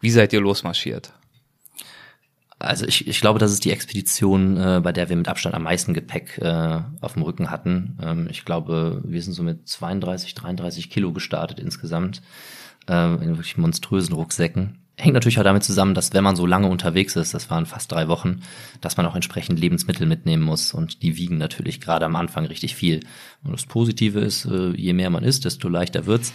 [0.01, 1.12] wie seid ihr losmarschiert?
[2.59, 5.62] Also ich, ich glaube, das ist die Expedition, äh, bei der wir mit Abstand am
[5.62, 7.98] meisten Gepäck äh, auf dem Rücken hatten.
[8.02, 12.20] Ähm, ich glaube, wir sind so mit 32, 33 Kilo gestartet insgesamt
[12.88, 14.78] äh, in wirklich monströsen Rucksäcken.
[14.96, 17.92] Hängt natürlich auch damit zusammen, dass wenn man so lange unterwegs ist, das waren fast
[17.92, 18.40] drei Wochen,
[18.80, 22.74] dass man auch entsprechend Lebensmittel mitnehmen muss und die wiegen natürlich gerade am Anfang richtig
[22.74, 23.00] viel.
[23.44, 26.32] Und das Positive ist, äh, je mehr man isst, desto leichter wird's.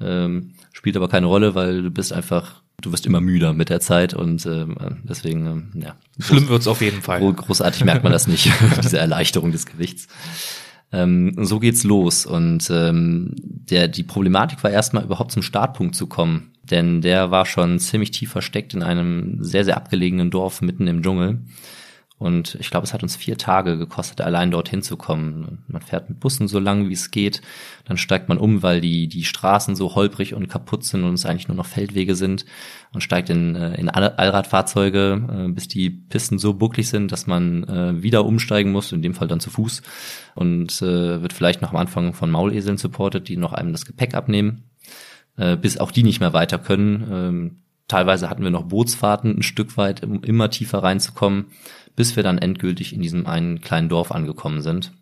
[0.00, 3.80] Ähm, spielt aber keine Rolle, weil du bist einfach, du wirst immer müder mit der
[3.80, 5.96] Zeit und ähm, deswegen, ähm, ja.
[6.18, 7.20] Schlimm wird's auf jeden Fall.
[7.20, 8.50] Großartig merkt man das nicht,
[8.82, 10.08] diese Erleichterung des Gewichts.
[10.92, 12.24] Ähm, so geht's los.
[12.24, 16.52] Und ähm, der, die Problematik war erstmal überhaupt zum Startpunkt zu kommen.
[16.62, 21.02] Denn der war schon ziemlich tief versteckt in einem sehr, sehr abgelegenen Dorf mitten im
[21.02, 21.40] Dschungel.
[22.18, 25.62] Und ich glaube, es hat uns vier Tage gekostet, allein dorthin zu kommen.
[25.68, 27.42] Man fährt mit Bussen so lang, wie es geht.
[27.84, 31.24] Dann steigt man um, weil die, die Straßen so holprig und kaputt sind und es
[31.24, 32.44] eigentlich nur noch Feldwege sind.
[32.92, 37.62] Und steigt in, äh, in Allradfahrzeuge, äh, bis die Pisten so bucklig sind, dass man
[37.64, 39.82] äh, wieder umsteigen muss, in dem Fall dann zu Fuß.
[40.34, 44.64] Und wird vielleicht noch am Anfang von Mauleseln supportet, die noch einem das Gepäck abnehmen,
[45.60, 47.58] bis auch die nicht mehr weiter können.
[47.88, 51.46] Teilweise hatten wir noch Bootsfahrten ein Stück weit, um immer tiefer reinzukommen
[51.98, 54.92] bis wir dann endgültig in diesem einen kleinen Dorf angekommen sind.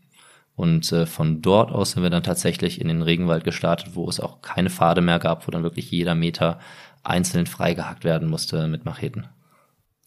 [0.55, 4.19] Und äh, von dort aus sind wir dann tatsächlich in den Regenwald gestartet, wo es
[4.19, 6.59] auch keine Pfade mehr gab, wo dann wirklich jeder Meter
[7.03, 9.27] einzeln freigehackt werden musste mit Macheten.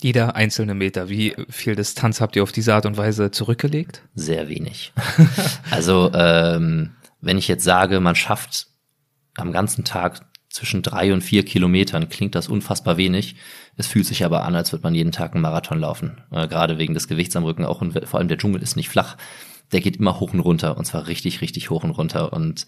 [0.02, 1.10] Jeder einzelne Meter.
[1.10, 4.02] Wie viel Distanz habt ihr auf diese Art und Weise zurückgelegt?
[4.16, 4.92] Sehr wenig.
[5.70, 8.66] also ähm, wenn ich jetzt sage, man schafft
[9.36, 13.36] am ganzen Tag zwischen drei und vier Kilometern klingt das unfassbar wenig.
[13.78, 16.22] Es fühlt sich aber an, als würde man jeden Tag einen Marathon laufen.
[16.32, 18.90] Äh, gerade wegen des Gewichts am Rücken auch und vor allem der Dschungel ist nicht
[18.90, 19.18] flach.
[19.72, 22.66] Der geht immer hoch und runter und zwar richtig, richtig hoch und runter und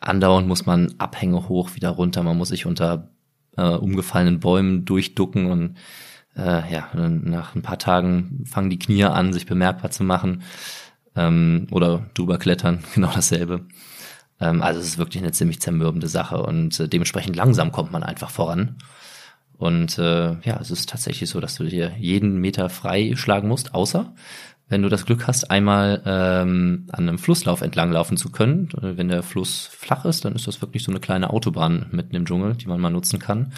[0.00, 2.22] andauernd muss man Abhänge hoch, wieder runter.
[2.22, 3.10] Man muss sich unter
[3.56, 5.76] äh, umgefallenen Bäumen durchducken und
[6.36, 10.42] äh, ja, nach ein paar Tagen fangen die Knie an, sich bemerkbar zu machen
[11.14, 13.66] ähm, oder drüber klettern, genau dasselbe.
[14.42, 18.02] Ähm, also es ist wirklich eine ziemlich zermürbende Sache und äh, dementsprechend langsam kommt man
[18.02, 18.76] einfach voran.
[19.56, 23.74] Und äh, ja, es ist tatsächlich so, dass du dir jeden Meter frei schlagen musst,
[23.74, 24.12] außer
[24.68, 28.70] wenn du das Glück hast, einmal ähm, an einem Flusslauf entlang laufen zu können.
[28.80, 32.16] Äh, wenn der Fluss flach ist, dann ist das wirklich so eine kleine Autobahn mitten
[32.16, 33.52] im Dschungel, die man mal nutzen kann.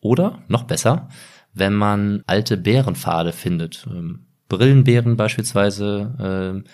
[0.00, 1.08] Oder noch besser,
[1.52, 3.86] wenn man alte Bärenpfade findet.
[3.90, 6.68] Ähm, Brillenbären beispielsweise, äh,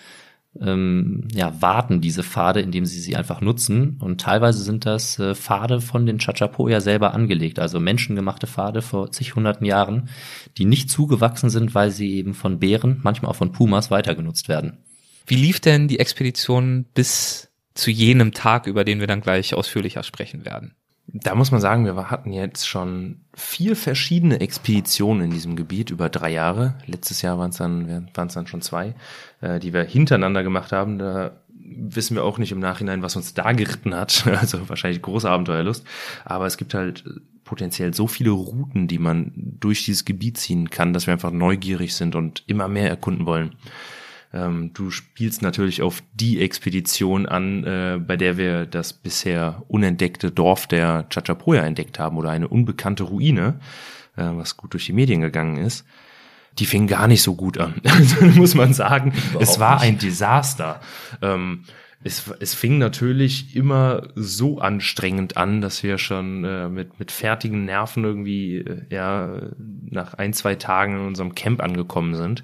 [0.61, 3.97] ähm, ja, warten diese Pfade, indem sie sie einfach nutzen.
[3.99, 9.11] Und teilweise sind das äh, Pfade von den Chachapoya selber angelegt, also menschengemachte Pfade vor
[9.11, 10.09] zig hunderten Jahren,
[10.57, 14.49] die nicht zugewachsen sind, weil sie eben von Bären, manchmal auch von Pumas weiter genutzt
[14.49, 14.77] werden.
[15.25, 20.03] Wie lief denn die Expedition bis zu jenem Tag, über den wir dann gleich ausführlicher
[20.03, 20.73] sprechen werden?
[21.09, 26.09] Da muss man sagen, wir hatten jetzt schon vier verschiedene Expeditionen in diesem Gebiet über
[26.09, 26.75] drei Jahre.
[26.85, 28.93] Letztes Jahr waren es dann, waren es dann schon zwei,
[29.41, 30.99] äh, die wir hintereinander gemacht haben.
[30.99, 34.25] Da wissen wir auch nicht im Nachhinein, was uns da geritten hat.
[34.39, 35.85] Also wahrscheinlich große Abenteuerlust.
[36.25, 37.03] Aber es gibt halt
[37.43, 41.95] potenziell so viele Routen, die man durch dieses Gebiet ziehen kann, dass wir einfach neugierig
[41.95, 43.55] sind und immer mehr erkunden wollen.
[44.33, 50.31] Ähm, du spielst natürlich auf die Expedition an, äh, bei der wir das bisher unentdeckte
[50.31, 53.59] Dorf der Chachapoya entdeckt haben oder eine unbekannte Ruine,
[54.17, 55.85] äh, was gut durch die Medien gegangen ist.
[56.59, 57.81] Die fing gar nicht so gut an,
[58.35, 59.11] muss man sagen.
[59.11, 59.83] Überhaupt es war nicht.
[59.83, 60.81] ein Desaster.
[61.21, 61.63] Ähm,
[62.03, 67.65] es, es fing natürlich immer so anstrengend an, dass wir schon äh, mit, mit fertigen
[67.65, 69.41] Nerven irgendwie äh, ja
[69.89, 72.43] nach ein, zwei Tagen in unserem Camp angekommen sind.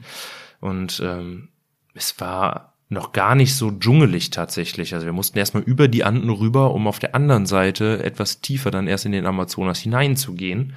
[0.59, 1.49] Und ähm,
[1.93, 4.93] es war noch gar nicht so dschungelig tatsächlich.
[4.93, 8.71] Also wir mussten erstmal über die Anden rüber, um auf der anderen Seite etwas tiefer
[8.71, 10.73] dann erst in den Amazonas hineinzugehen.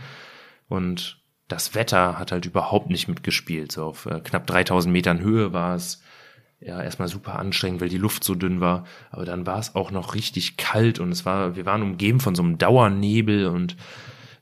[0.69, 1.19] Und
[1.49, 3.73] das Wetter hat halt überhaupt nicht mitgespielt.
[3.73, 6.03] So auf äh, knapp 3000 Metern Höhe war es
[6.61, 8.85] ja erstmal super anstrengend, weil die Luft so dünn war.
[9.11, 12.35] Aber dann war es auch noch richtig kalt und es war, wir waren umgeben von
[12.35, 13.77] so einem Dauernebel und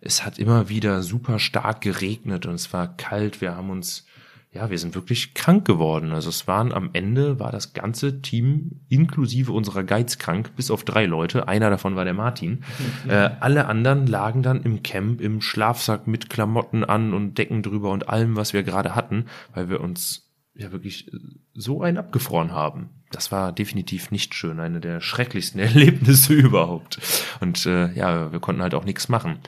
[0.00, 3.40] es hat immer wieder super stark geregnet und es war kalt.
[3.40, 4.06] Wir haben uns
[4.54, 6.12] ja, wir sind wirklich krank geworden.
[6.12, 10.84] Also es waren am Ende war das ganze Team inklusive unserer Guides krank, bis auf
[10.84, 11.48] drei Leute.
[11.48, 12.62] Einer davon war der Martin.
[13.08, 17.90] äh, alle anderen lagen dann im Camp im Schlafsack mit Klamotten an und Decken drüber
[17.90, 21.10] und allem, was wir gerade hatten, weil wir uns ja wirklich
[21.52, 22.90] so ein abgefroren haben.
[23.10, 27.00] Das war definitiv nicht schön, eine der schrecklichsten Erlebnisse überhaupt.
[27.40, 29.40] Und äh, ja, wir konnten halt auch nichts machen.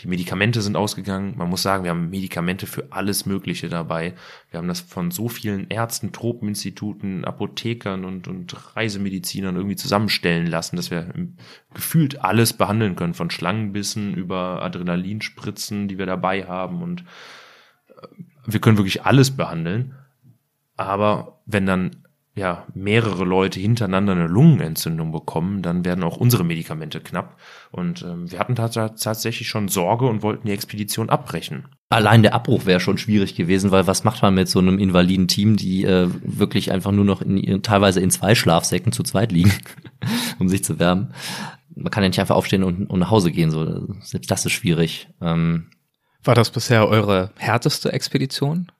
[0.00, 1.34] Die Medikamente sind ausgegangen.
[1.38, 4.14] Man muss sagen, wir haben Medikamente für alles Mögliche dabei.
[4.50, 10.76] Wir haben das von so vielen Ärzten, Tropeninstituten, Apothekern und, und Reisemedizinern irgendwie zusammenstellen lassen,
[10.76, 11.14] dass wir
[11.72, 13.14] gefühlt alles behandeln können.
[13.14, 16.82] Von Schlangenbissen über Adrenalinspritzen, die wir dabei haben.
[16.82, 17.04] Und
[17.88, 18.06] äh,
[18.44, 19.94] wir können wirklich alles behandeln.
[20.76, 22.05] Aber wenn dann
[22.36, 27.38] ja, mehrere Leute hintereinander eine Lungenentzündung bekommen, dann werden auch unsere Medikamente knapp.
[27.72, 31.64] Und ähm, wir hatten tatsächlich schon Sorge und wollten die Expedition abbrechen.
[31.88, 35.28] Allein der Abbruch wäre schon schwierig gewesen, weil was macht man mit so einem invaliden
[35.28, 39.52] Team, die äh, wirklich einfach nur noch in, teilweise in zwei Schlafsäcken zu zweit liegen,
[40.38, 41.14] um sich zu wärmen.
[41.74, 44.52] Man kann ja nicht einfach aufstehen und, und nach Hause gehen, so selbst das ist
[44.52, 45.08] schwierig.
[45.22, 45.70] Ähm,
[46.22, 48.70] War das bisher eure härteste Expedition?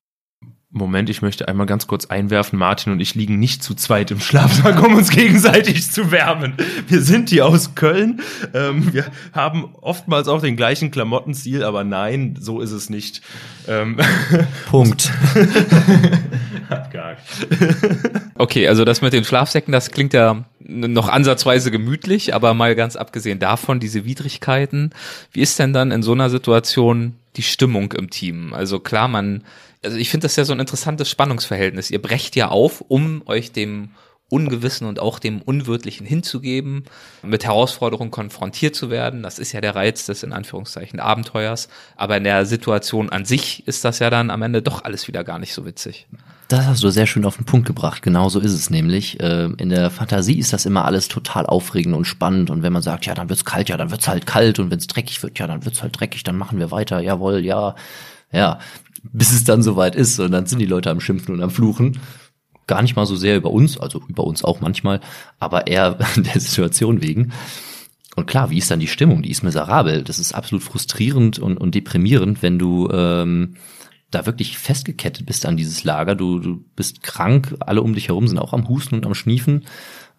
[0.71, 4.19] Moment, ich möchte einmal ganz kurz einwerfen, Martin und ich liegen nicht zu zweit im
[4.19, 6.55] Schlafsack, um uns gegenseitig zu wärmen.
[6.89, 8.21] Wir sind hier aus Köln.
[8.53, 13.23] Ähm, wir haben oftmals auch den gleichen Klamottenstil, aber nein, so ist es nicht.
[13.69, 13.97] Ähm
[14.67, 15.13] Punkt.
[18.35, 22.97] okay, also das mit den Schlafsäcken, das klingt ja noch ansatzweise gemütlich, aber mal ganz
[22.97, 24.91] abgesehen davon, diese Widrigkeiten.
[25.33, 28.53] Wie ist denn dann in so einer Situation die Stimmung im Team?
[28.53, 29.45] Also klar, man
[29.87, 31.91] also ich finde das ja so ein interessantes Spannungsverhältnis.
[31.91, 33.91] Ihr brecht ja auf, um euch dem
[34.29, 36.83] Ungewissen und auch dem Unwirtlichen hinzugeben,
[37.23, 39.23] mit Herausforderungen konfrontiert zu werden.
[39.23, 41.69] Das ist ja der Reiz des in Anführungszeichen Abenteuers.
[41.95, 45.23] Aber in der Situation an sich ist das ja dann am Ende doch alles wieder
[45.23, 46.09] gar nicht so witzig.
[46.49, 48.03] Das hast du sehr schön auf den Punkt gebracht.
[48.03, 49.19] Genau so ist es nämlich.
[49.21, 52.51] Ähm, in der Fantasie ist das immer alles total aufregend und spannend.
[52.51, 54.59] Und wenn man sagt, ja, dann wird's kalt, ja, dann wird's halt kalt.
[54.59, 56.25] Und wenn's dreckig wird, ja, dann wird's halt dreckig.
[56.25, 56.99] Dann machen wir weiter.
[56.99, 57.77] Jawohl, ja.
[58.33, 58.59] Ja,
[59.13, 60.19] bis es dann soweit ist.
[60.21, 61.99] Und dann sind die Leute am Schimpfen und am Fluchen.
[62.67, 65.01] Gar nicht mal so sehr über uns, also über uns auch manchmal,
[65.39, 67.33] aber eher der Situation wegen.
[68.17, 69.23] Und klar, wie ist dann die Stimmung?
[69.23, 70.03] Die ist miserabel.
[70.03, 73.57] Das ist absolut frustrierend und, und deprimierend, wenn du ähm,
[74.11, 76.15] da wirklich festgekettet bist an dieses Lager.
[76.15, 79.65] Du, du bist krank, alle um dich herum sind auch am Husten und am Schniefen.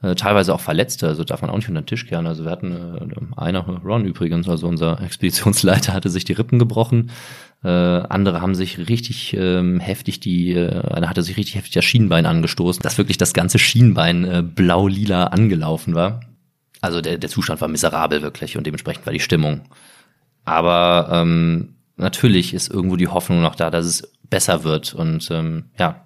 [0.03, 2.27] Äh, teilweise auch Verletzte, also darf man auch nicht unter den Tisch kehren.
[2.27, 7.09] Also wir hatten äh, einer, Ron übrigens, also unser Expeditionsleiter, hatte sich die Rippen gebrochen.
[7.63, 11.85] Äh, andere haben sich richtig ähm, heftig die, äh, einer hatte sich richtig heftig das
[11.85, 16.19] Schienbein angestoßen, dass wirklich das ganze Schienbein äh, blau-lila angelaufen war.
[16.79, 19.61] Also der, der Zustand war miserabel wirklich und dementsprechend war die Stimmung.
[20.45, 24.93] Aber ähm, natürlich ist irgendwo die Hoffnung noch da, dass es besser wird.
[24.93, 26.03] Und ähm, ja,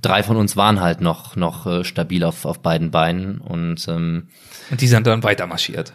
[0.00, 3.40] drei von uns waren halt noch, noch äh, stabil auf, auf beiden Beinen.
[3.40, 4.28] Und, ähm,
[4.70, 5.92] und die sind dann weiter marschiert.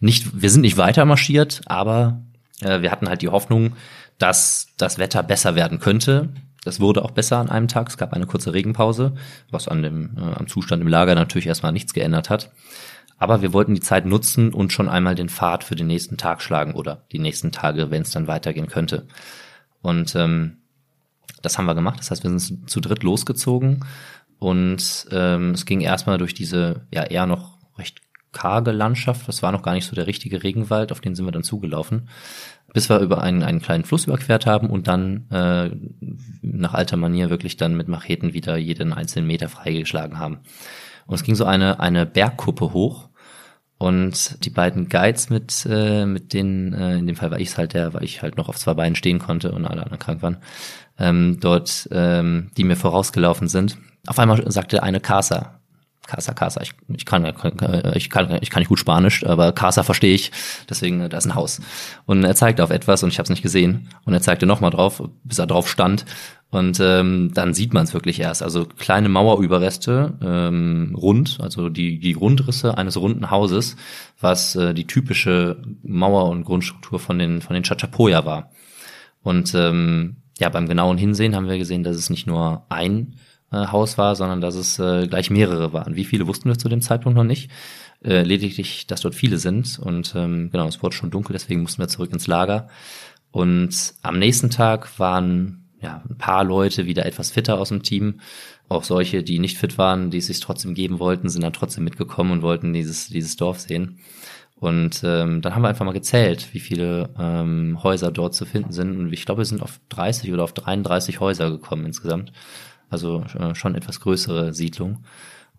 [0.00, 2.22] Nicht, wir sind nicht weiter marschiert, aber
[2.60, 3.74] äh, wir hatten halt die Hoffnung,
[4.18, 6.30] dass das Wetter besser werden könnte.
[6.64, 7.88] Das wurde auch besser an einem Tag.
[7.88, 9.14] Es gab eine kurze Regenpause,
[9.50, 12.50] was an dem, äh, am Zustand im Lager natürlich erstmal nichts geändert hat.
[13.16, 16.42] Aber wir wollten die Zeit nutzen und schon einmal den Pfad für den nächsten Tag
[16.42, 19.06] schlagen oder die nächsten Tage, wenn es dann weitergehen könnte.
[19.82, 20.58] Und ähm,
[21.44, 21.98] das haben wir gemacht.
[21.98, 23.84] Das heißt, wir sind zu dritt losgezogen
[24.38, 28.00] und ähm, es ging erstmal durch diese ja eher noch recht
[28.32, 29.26] karge Landschaft.
[29.28, 32.08] Das war noch gar nicht so der richtige Regenwald, auf den sind wir dann zugelaufen,
[32.72, 35.70] bis wir über einen, einen kleinen Fluss überquert haben und dann äh,
[36.42, 40.40] nach alter Manier wirklich dann mit Macheten wieder jeden einzelnen Meter freigeschlagen haben.
[41.06, 43.08] Und es ging so eine, eine Bergkuppe hoch
[43.84, 47.58] und die beiden Guides mit, äh, mit denen, äh, in dem Fall war ich es
[47.58, 50.22] halt der, weil ich halt noch auf zwei Beinen stehen konnte und alle anderen krank
[50.22, 50.38] waren,
[50.98, 53.76] ähm, dort, ähm, die mir vorausgelaufen sind.
[54.06, 55.60] Auf einmal sagte eine Casa,
[56.06, 57.24] Casa, Casa, ich, ich, kann,
[57.94, 60.32] ich, kann, ich kann nicht gut Spanisch, aber Casa verstehe ich,
[60.68, 61.60] deswegen, äh, da ist ein Haus.
[62.06, 63.88] Und er zeigte auf etwas und ich habe es nicht gesehen.
[64.04, 66.04] Und er zeigte nochmal drauf, bis er drauf stand.
[66.50, 68.42] Und ähm, dann sieht man es wirklich erst.
[68.42, 73.76] Also kleine Mauerüberreste, ähm, rund, also die, die Grundrisse eines runden Hauses,
[74.20, 78.50] was äh, die typische Mauer- und Grundstruktur von den, von den Chachapoya war.
[79.22, 83.16] Und ähm, ja, beim genauen Hinsehen haben wir gesehen, dass es nicht nur ein
[83.54, 85.96] Haus war, sondern dass es äh, gleich mehrere waren.
[85.96, 87.50] Wie viele wussten wir zu dem Zeitpunkt noch nicht.
[88.04, 89.78] Äh, lediglich, dass dort viele sind.
[89.78, 92.68] Und ähm, genau, es wurde schon dunkel, deswegen mussten wir zurück ins Lager.
[93.30, 98.20] Und am nächsten Tag waren ja ein paar Leute wieder etwas fitter aus dem Team.
[98.68, 101.84] Auch solche, die nicht fit waren, die es sich trotzdem geben wollten, sind dann trotzdem
[101.84, 103.98] mitgekommen und wollten dieses, dieses Dorf sehen.
[104.56, 108.72] Und ähm, dann haben wir einfach mal gezählt, wie viele ähm, Häuser dort zu finden
[108.72, 108.96] sind.
[108.98, 112.32] Und ich glaube, wir sind auf 30 oder auf 33 Häuser gekommen insgesamt.
[112.94, 115.04] Also äh, schon etwas größere Siedlung.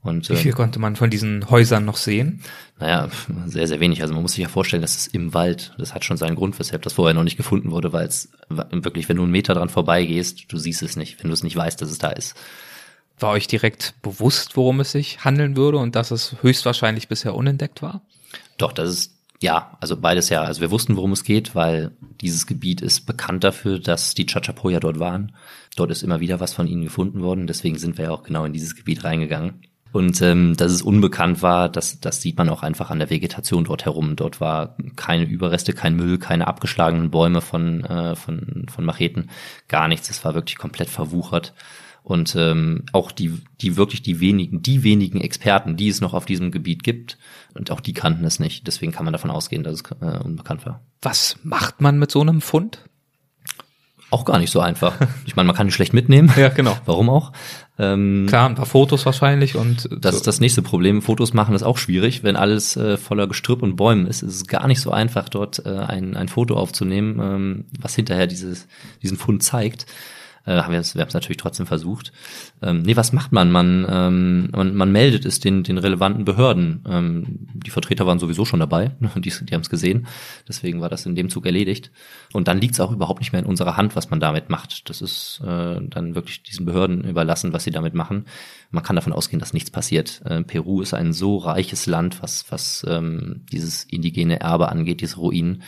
[0.02, 2.42] Und, Wie viel ähm, konnte man von diesen Häusern noch sehen?
[2.80, 3.10] naja,
[3.48, 4.02] sehr, sehr wenig.
[4.02, 5.74] Also man muss sich ja vorstellen, das ist im Wald.
[5.78, 9.10] Das hat schon seinen Grund, weshalb das vorher noch nicht gefunden wurde, weil es wirklich,
[9.10, 11.82] wenn du einen Meter dran vorbeigehst, du siehst es nicht, wenn du es nicht weißt,
[11.82, 12.36] dass es da ist.
[13.20, 17.82] War euch direkt bewusst, worum es sich handeln würde und dass es höchstwahrscheinlich bisher unentdeckt
[17.82, 18.02] war?
[18.58, 20.42] Doch, das ist ja, also beides ja.
[20.44, 24.80] Also wir wussten, worum es geht, weil dieses Gebiet ist bekannt dafür, dass die Chachapoya
[24.80, 25.34] dort waren.
[25.76, 27.48] Dort ist immer wieder was von ihnen gefunden worden.
[27.48, 29.62] Deswegen sind wir ja auch genau in dieses Gebiet reingegangen.
[29.96, 33.64] Und ähm, dass es unbekannt war, das, das sieht man auch einfach an der Vegetation
[33.64, 34.18] dort herum.
[34.18, 39.30] Dort war keine Überreste, kein Müll, keine abgeschlagenen Bäume von, äh, von, von Macheten,
[39.70, 40.10] gar nichts.
[40.10, 41.54] Es war wirklich komplett verwuchert.
[42.06, 46.26] Und ähm, auch die, die wirklich die wenigen, die wenigen Experten, die es noch auf
[46.26, 47.18] diesem Gebiet gibt,
[47.56, 48.68] und auch die kannten es nicht.
[48.68, 50.82] Deswegen kann man davon ausgehen, dass es äh, unbekannt war.
[51.02, 52.78] Was macht man mit so einem Fund?
[54.12, 55.00] Auch gar nicht so einfach.
[55.26, 56.32] Ich meine, man kann ihn schlecht mitnehmen.
[56.38, 56.78] Ja, genau.
[56.86, 57.32] Warum auch?
[57.80, 60.18] Ähm, Klar, ein paar Fotos wahrscheinlich und Das so.
[60.20, 61.02] ist das nächste Problem.
[61.02, 62.22] Fotos machen ist auch schwierig.
[62.24, 65.66] Wenn alles äh, voller Gestrüpp und Bäumen ist, ist es gar nicht so einfach, dort
[65.66, 68.68] äh, ein, ein Foto aufzunehmen, ähm, was hinterher dieses,
[69.02, 69.88] diesen Fund zeigt.
[70.46, 72.12] Äh, haben wir es wir haben es natürlich trotzdem versucht.
[72.62, 73.52] Ähm, nee, was macht man?
[73.52, 76.84] Man, ähm, man, man meldet es den, den relevanten Behörden.
[76.88, 80.08] Ähm, die Vertreter waren sowieso schon dabei, die, die haben es gesehen.
[80.48, 81.92] Deswegen war das in dem Zug erledigt.
[82.34, 84.90] Und dann liegt es auch überhaupt nicht mehr in unserer Hand, was man damit macht.
[84.90, 88.26] Das ist äh, dann wirklich diesen Behörden überlassen, was sie damit machen.
[88.72, 90.22] Man kann davon ausgehen, dass nichts passiert.
[90.26, 95.18] Äh, Peru ist ein so reiches Land, was, was ähm, dieses indigene Erbe angeht, diese
[95.18, 95.64] Ruinen.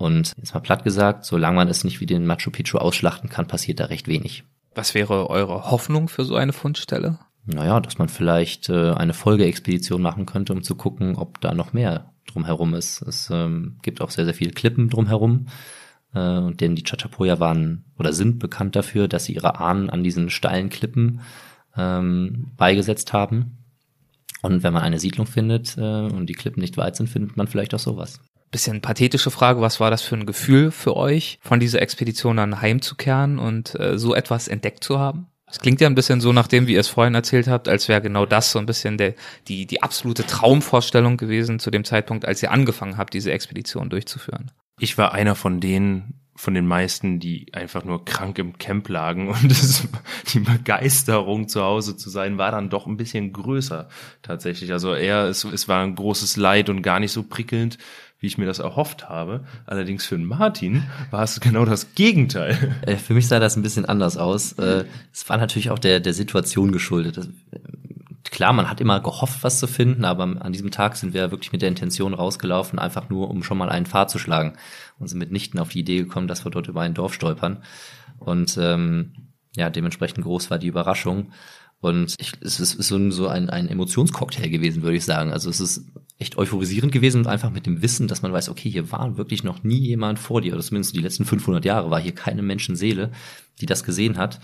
[0.00, 3.46] Und jetzt mal platt gesagt, solange man es nicht wie den Machu Picchu ausschlachten kann,
[3.46, 4.44] passiert da recht wenig.
[4.74, 7.18] Was wäre eure Hoffnung für so eine Fundstelle?
[7.44, 11.74] Naja, dass man vielleicht äh, eine Folgeexpedition machen könnte, um zu gucken, ob da noch
[11.74, 13.02] mehr drumherum ist.
[13.02, 15.48] Es ähm, gibt auch sehr, sehr viele Klippen drumherum.
[16.14, 20.02] Äh, und denn die Chachapoya waren oder sind bekannt dafür, dass sie ihre Ahnen an
[20.02, 21.20] diesen steilen Klippen
[21.76, 23.58] ähm, beigesetzt haben.
[24.40, 27.48] Und wenn man eine Siedlung findet äh, und die Klippen nicht weit sind, findet man
[27.48, 28.20] vielleicht auch sowas.
[28.50, 32.60] Bisschen pathetische Frage, was war das für ein Gefühl für euch, von dieser Expedition dann
[32.60, 35.28] heimzukehren und äh, so etwas entdeckt zu haben?
[35.50, 37.88] Es klingt ja ein bisschen so nach dem, wie ihr es vorhin erzählt habt, als
[37.88, 39.14] wäre genau das so ein bisschen der,
[39.48, 44.52] die, die absolute Traumvorstellung gewesen zu dem Zeitpunkt, als ihr angefangen habt, diese Expedition durchzuführen.
[44.78, 49.28] Ich war einer von denen, von den meisten, die einfach nur krank im Camp lagen
[49.28, 49.88] und es,
[50.32, 53.88] die Begeisterung zu Hause zu sein war dann doch ein bisschen größer
[54.22, 54.72] tatsächlich.
[54.72, 57.76] Also eher, es, es war ein großes Leid und gar nicht so prickelnd,
[58.20, 59.44] wie ich mir das erhofft habe.
[59.66, 62.76] Allerdings für Martin war es genau das Gegenteil.
[62.82, 64.52] Äh, Für mich sah das ein bisschen anders aus.
[64.52, 67.16] Äh, Es war natürlich auch der, der Situation geschuldet.
[67.16, 67.58] Das- äh,
[68.24, 71.50] Klar, man hat immer gehofft, was zu finden, aber an diesem Tag sind wir wirklich
[71.52, 74.52] mit der Intention rausgelaufen, einfach nur, um schon mal einen Pfad zu schlagen.
[74.98, 77.62] Und sind mitnichten auf die Idee gekommen, dass wir dort über ein Dorf stolpern.
[78.18, 79.12] Und ähm,
[79.56, 81.32] ja, dementsprechend groß war die Überraschung.
[81.80, 85.32] Und ich, es ist so ein, so ein, ein Emotionscocktail gewesen, würde ich sagen.
[85.32, 85.86] Also es ist
[86.20, 89.42] echt euphorisierend gewesen und einfach mit dem Wissen, dass man weiß, okay, hier war wirklich
[89.42, 93.10] noch nie jemand vor dir, oder zumindest die letzten 500 Jahre war hier keine Menschenseele,
[93.60, 94.38] die das gesehen hat.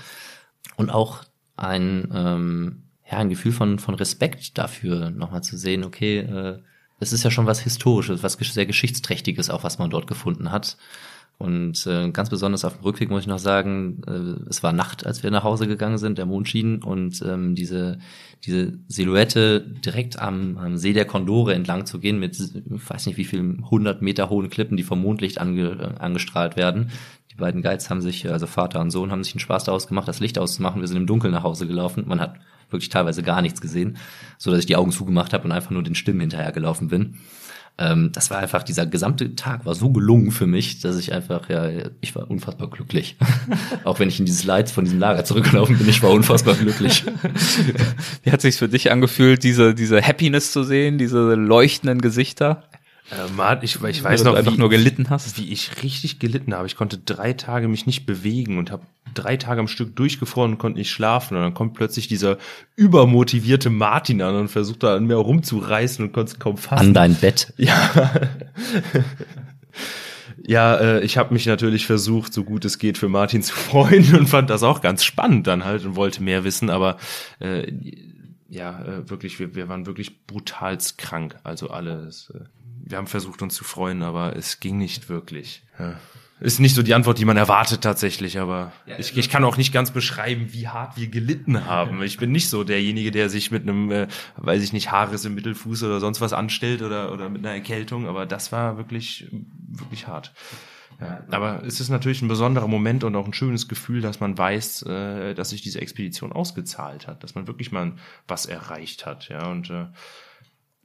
[0.76, 1.22] Und auch
[1.54, 6.58] ein, ähm, ja, ein Gefühl von, von Respekt dafür, nochmal zu sehen, okay, äh,
[6.98, 10.78] es ist ja schon was Historisches, was sehr Geschichtsträchtiges, auch was man dort gefunden hat.
[11.38, 15.04] Und äh, ganz besonders auf dem Rückweg muss ich noch sagen, äh, es war Nacht,
[15.04, 17.98] als wir nach Hause gegangen sind, der Mond schien und ähm, diese,
[18.44, 23.24] diese Silhouette direkt am, am See der Kondore entlang zu gehen mit, weiß nicht wie
[23.24, 26.90] vielen 100 Meter hohen Klippen, die vom Mondlicht ange, äh, angestrahlt werden.
[27.30, 30.08] Die beiden Guides haben sich, also Vater und Sohn, haben sich einen Spaß daraus gemacht,
[30.08, 30.80] das Licht auszumachen.
[30.80, 32.04] Wir sind im Dunkeln nach Hause gelaufen.
[32.06, 32.36] Man hat
[32.70, 33.98] wirklich teilweise gar nichts gesehen,
[34.38, 37.18] so dass ich die Augen zugemacht habe und einfach nur den Stimmen hinterhergelaufen bin.
[37.78, 41.50] Ähm, das war einfach, dieser gesamte Tag war so gelungen für mich, dass ich einfach,
[41.50, 41.68] ja,
[42.00, 43.16] ich war unfassbar glücklich.
[43.84, 47.04] Auch wenn ich in dieses Leid von diesem Lager zurückgelaufen bin, ich war unfassbar glücklich.
[48.22, 52.64] Wie hat sich's für dich angefühlt, diese, diese Happiness zu sehen, diese leuchtenden Gesichter?
[53.10, 55.38] Äh, Mart, ich, ich weiß Weil du noch, einfach wie, nur gelitten hast.
[55.38, 56.66] wie ich richtig gelitten habe.
[56.66, 58.84] Ich konnte drei Tage mich nicht bewegen und habe
[59.14, 61.36] drei Tage am Stück durchgefroren und konnte nicht schlafen.
[61.36, 62.38] Und dann kommt plötzlich dieser
[62.74, 66.88] übermotivierte Martin an und versucht da an mir rumzureißen und konnte es kaum fassen.
[66.88, 67.52] An dein Bett.
[67.56, 68.12] Ja.
[70.48, 74.14] Ja, äh, ich habe mich natürlich versucht, so gut es geht, für Martin zu freuen
[74.14, 76.98] und fand das auch ganz spannend dann halt und wollte mehr wissen, aber
[77.40, 77.72] äh,
[78.48, 81.36] ja, äh, wirklich, wir, wir waren wirklich brutalst krank.
[81.42, 82.32] Also alles.
[82.34, 82.44] Äh,
[82.86, 85.62] wir haben versucht, uns zu freuen, aber es ging nicht wirklich.
[85.78, 85.98] Ja.
[86.40, 89.72] ist nicht so die Antwort, die man erwartet tatsächlich, aber ich, ich kann auch nicht
[89.72, 92.00] ganz beschreiben, wie hart wir gelitten haben.
[92.02, 94.06] Ich bin nicht so derjenige, der sich mit einem, äh,
[94.36, 98.06] weiß ich nicht, Haares im Mittelfuß oder sonst was anstellt oder, oder mit einer Erkältung,
[98.06, 99.26] aber das war wirklich,
[99.68, 100.32] wirklich hart.
[101.00, 104.38] Ja, aber es ist natürlich ein besonderer Moment und auch ein schönes Gefühl, dass man
[104.38, 107.94] weiß, äh, dass sich diese Expedition ausgezahlt hat, dass man wirklich mal
[108.28, 109.86] was erreicht hat, ja, und äh,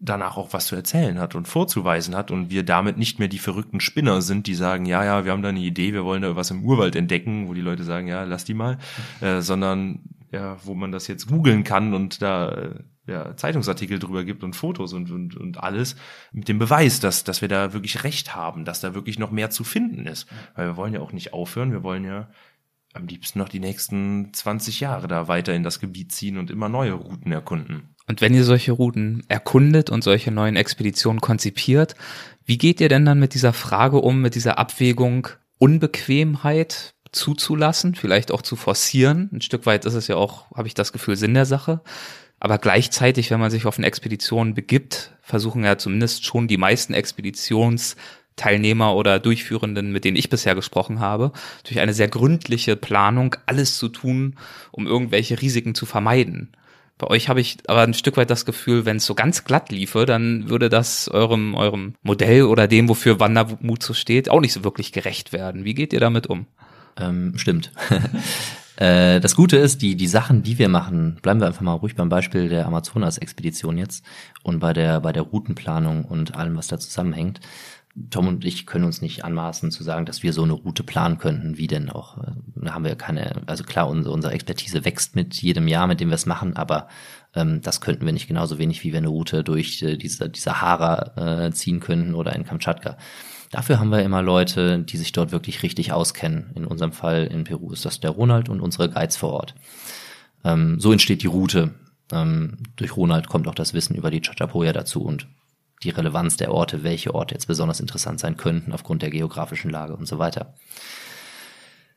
[0.02, 3.40] danach auch was zu erzählen hat und vorzuweisen hat und wir damit nicht mehr die
[3.40, 6.36] verrückten Spinner sind, die sagen, ja, ja, wir haben da eine Idee, wir wollen da
[6.36, 8.80] was im Urwald entdecken, wo die Leute sagen, ja, lass die mal,
[9.22, 10.00] äh, sondern
[10.32, 12.74] ja, wo man das jetzt googeln kann und da
[13.08, 15.96] ja, Zeitungsartikel drüber gibt und Fotos und, und, und alles,
[16.32, 19.50] mit dem Beweis, dass, dass wir da wirklich recht haben, dass da wirklich noch mehr
[19.50, 20.28] zu finden ist.
[20.56, 22.30] Weil wir wollen ja auch nicht aufhören, wir wollen ja
[22.94, 26.70] am liebsten noch die nächsten 20 Jahre da weiter in das Gebiet ziehen und immer
[26.70, 27.96] neue Routen erkunden.
[28.12, 31.96] Und wenn ihr solche Routen erkundet und solche neuen Expeditionen konzipiert,
[32.44, 38.34] wie geht ihr denn dann mit dieser Frage um, mit dieser Abwägung Unbequemheit zuzulassen, vielleicht
[38.34, 39.30] auch zu forcieren?
[39.32, 41.80] Ein Stück weit ist es ja auch, habe ich das Gefühl, Sinn der Sache.
[42.38, 46.94] Aber gleichzeitig, wenn man sich auf eine Expedition begibt, versuchen ja zumindest schon die meisten
[46.94, 51.32] Expeditionsteilnehmer oder Durchführenden, mit denen ich bisher gesprochen habe,
[51.64, 54.36] durch eine sehr gründliche Planung alles zu tun,
[54.74, 56.52] um irgendwelche Risiken zu vermeiden.
[57.02, 59.72] Bei euch habe ich aber ein Stück weit das Gefühl, wenn es so ganz glatt
[59.72, 64.54] liefe, dann würde das eurem, eurem Modell oder dem, wofür Wandermut so steht, auch nicht
[64.54, 65.66] so wirklich gerecht werden.
[65.66, 66.46] Wie geht ihr damit um?
[66.98, 67.72] Ähm, stimmt.
[68.78, 71.94] Äh, das Gute ist, die, die Sachen, die wir machen, bleiben wir einfach mal ruhig
[71.94, 74.04] beim Beispiel der Amazonas-Expedition jetzt
[74.42, 77.42] und bei der, bei der Routenplanung und allem, was da zusammenhängt.
[78.10, 81.18] Tom und ich können uns nicht anmaßen zu sagen, dass wir so eine Route planen
[81.18, 82.18] könnten, wie denn auch.
[82.56, 86.10] Da haben wir keine, also klar, unsere, unsere Expertise wächst mit jedem Jahr, mit dem
[86.10, 86.88] wir es machen, aber
[87.36, 90.40] ähm, das könnten wir nicht genauso wenig, wie wir eine Route durch äh, diese, die
[90.40, 92.98] Sahara äh, ziehen könnten oder in Kamtschatka.
[93.52, 96.52] Dafür haben wir immer Leute, die sich dort wirklich richtig auskennen.
[96.56, 99.56] In unserem Fall in Peru ist das der Ronald und unsere Guides vor Ort.
[100.46, 101.72] Ähm, so entsteht die Route.
[102.14, 105.28] Ähm, durch Ronald kommt auch das Wissen über die Chachapoya dazu und
[105.84, 109.96] die Relevanz der Orte, welche Orte jetzt besonders interessant sein könnten aufgrund der geografischen Lage
[109.96, 110.54] und so weiter.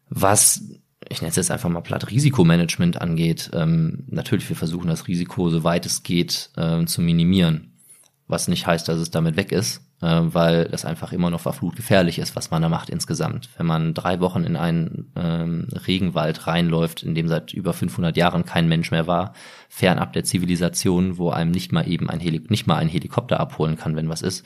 [0.09, 0.63] Was
[1.11, 5.51] ich nenne es jetzt einfach mal platt Risikomanagement angeht, ähm, natürlich wir versuchen das Risiko
[5.51, 7.75] so weit es geht äh, zu minimieren
[8.27, 11.77] was nicht heißt, dass es damit weg ist, äh, weil das einfach immer noch verflucht
[11.77, 13.49] gefährlich ist, was man da macht insgesamt.
[13.57, 18.45] Wenn man drei Wochen in einen ähm, Regenwald reinläuft, in dem seit über 500 Jahren
[18.45, 19.35] kein Mensch mehr war,
[19.69, 23.77] fernab der Zivilisation, wo einem nicht mal eben ein Heli nicht mal ein Helikopter abholen
[23.77, 24.45] kann, wenn was ist,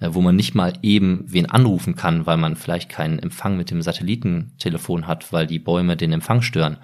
[0.00, 3.70] äh, wo man nicht mal eben wen anrufen kann, weil man vielleicht keinen Empfang mit
[3.70, 6.78] dem Satellitentelefon hat, weil die Bäume den Empfang stören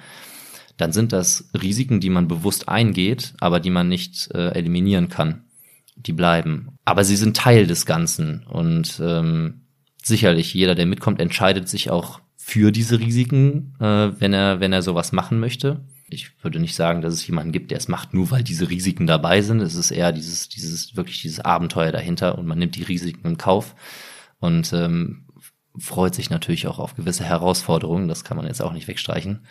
[0.78, 5.42] dann sind das Risiken, die man bewusst eingeht, aber die man nicht äh, eliminieren kann
[6.06, 6.78] die bleiben.
[6.84, 9.62] Aber sie sind Teil des Ganzen und ähm,
[10.02, 14.82] sicherlich jeder, der mitkommt, entscheidet sich auch für diese Risiken, äh, wenn er wenn er
[14.82, 15.84] sowas machen möchte.
[16.08, 19.06] Ich würde nicht sagen, dass es jemanden gibt, der es macht, nur weil diese Risiken
[19.06, 19.60] dabei sind.
[19.60, 23.38] Es ist eher dieses dieses wirklich dieses Abenteuer dahinter und man nimmt die Risiken in
[23.38, 23.74] Kauf
[24.40, 25.26] und ähm,
[25.78, 28.08] freut sich natürlich auch auf gewisse Herausforderungen.
[28.08, 29.46] Das kann man jetzt auch nicht wegstreichen.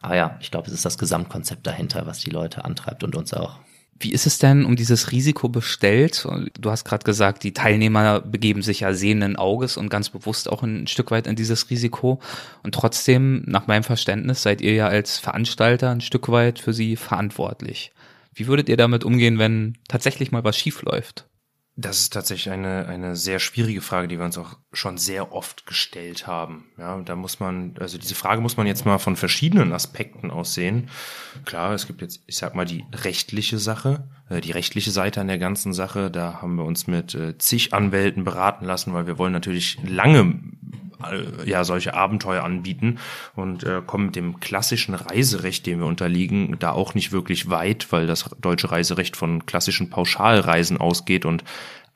[0.00, 3.34] Aber ja, ich glaube, es ist das Gesamtkonzept dahinter, was die Leute antreibt und uns
[3.34, 3.58] auch.
[4.00, 6.24] Wie ist es denn um dieses Risiko bestellt?
[6.60, 10.62] Du hast gerade gesagt, die Teilnehmer begeben sich ja sehenden Auges und ganz bewusst auch
[10.62, 12.20] ein Stück weit in dieses Risiko.
[12.62, 16.94] Und trotzdem, nach meinem Verständnis, seid ihr ja als Veranstalter ein Stück weit für sie
[16.94, 17.92] verantwortlich.
[18.34, 21.26] Wie würdet ihr damit umgehen, wenn tatsächlich mal was schief läuft?
[21.80, 25.64] Das ist tatsächlich eine, eine sehr schwierige Frage, die wir uns auch schon sehr oft
[25.64, 26.64] gestellt haben.
[26.76, 30.54] Ja, da muss man, also diese Frage muss man jetzt mal von verschiedenen Aspekten aus
[30.54, 30.90] sehen.
[31.44, 35.28] Klar, es gibt jetzt, ich sag mal, die rechtliche Sache, äh, die rechtliche Seite an
[35.28, 36.10] der ganzen Sache.
[36.10, 40.34] Da haben wir uns mit äh, zig Anwälten beraten lassen, weil wir wollen natürlich lange
[41.44, 42.98] ja solche Abenteuer anbieten
[43.34, 47.90] und äh, kommen mit dem klassischen Reiserecht, dem wir unterliegen, da auch nicht wirklich weit,
[47.90, 51.44] weil das deutsche Reiserecht von klassischen Pauschalreisen ausgeht und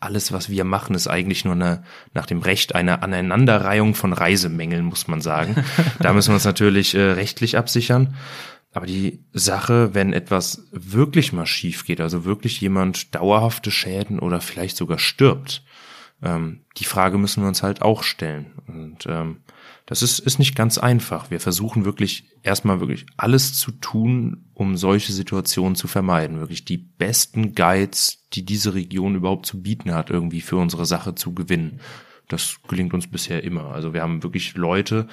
[0.02, 4.84] alles, was wir machen, ist eigentlich nur eine, nach dem Recht eine Aneinanderreihung von Reisemängeln,
[4.84, 5.64] muss man sagen.
[6.00, 8.16] da müssen wir uns natürlich äh, rechtlich absichern.
[8.72, 14.40] Aber die Sache, wenn etwas wirklich mal schief geht, also wirklich jemand dauerhafte Schäden oder
[14.40, 15.62] vielleicht sogar stirbt,
[16.22, 18.52] ähm, die Frage müssen wir uns halt auch stellen.
[18.66, 19.38] Und ähm,
[19.86, 21.30] das ist, ist nicht ganz einfach.
[21.30, 26.40] Wir versuchen wirklich erstmal wirklich alles zu tun, um solche Situationen zu vermeiden.
[26.40, 31.14] Wirklich die besten Guides, die diese Region überhaupt zu bieten hat, irgendwie für unsere Sache
[31.14, 31.80] zu gewinnen.
[32.28, 33.72] Das gelingt uns bisher immer.
[33.72, 35.08] Also wir haben wirklich Leute,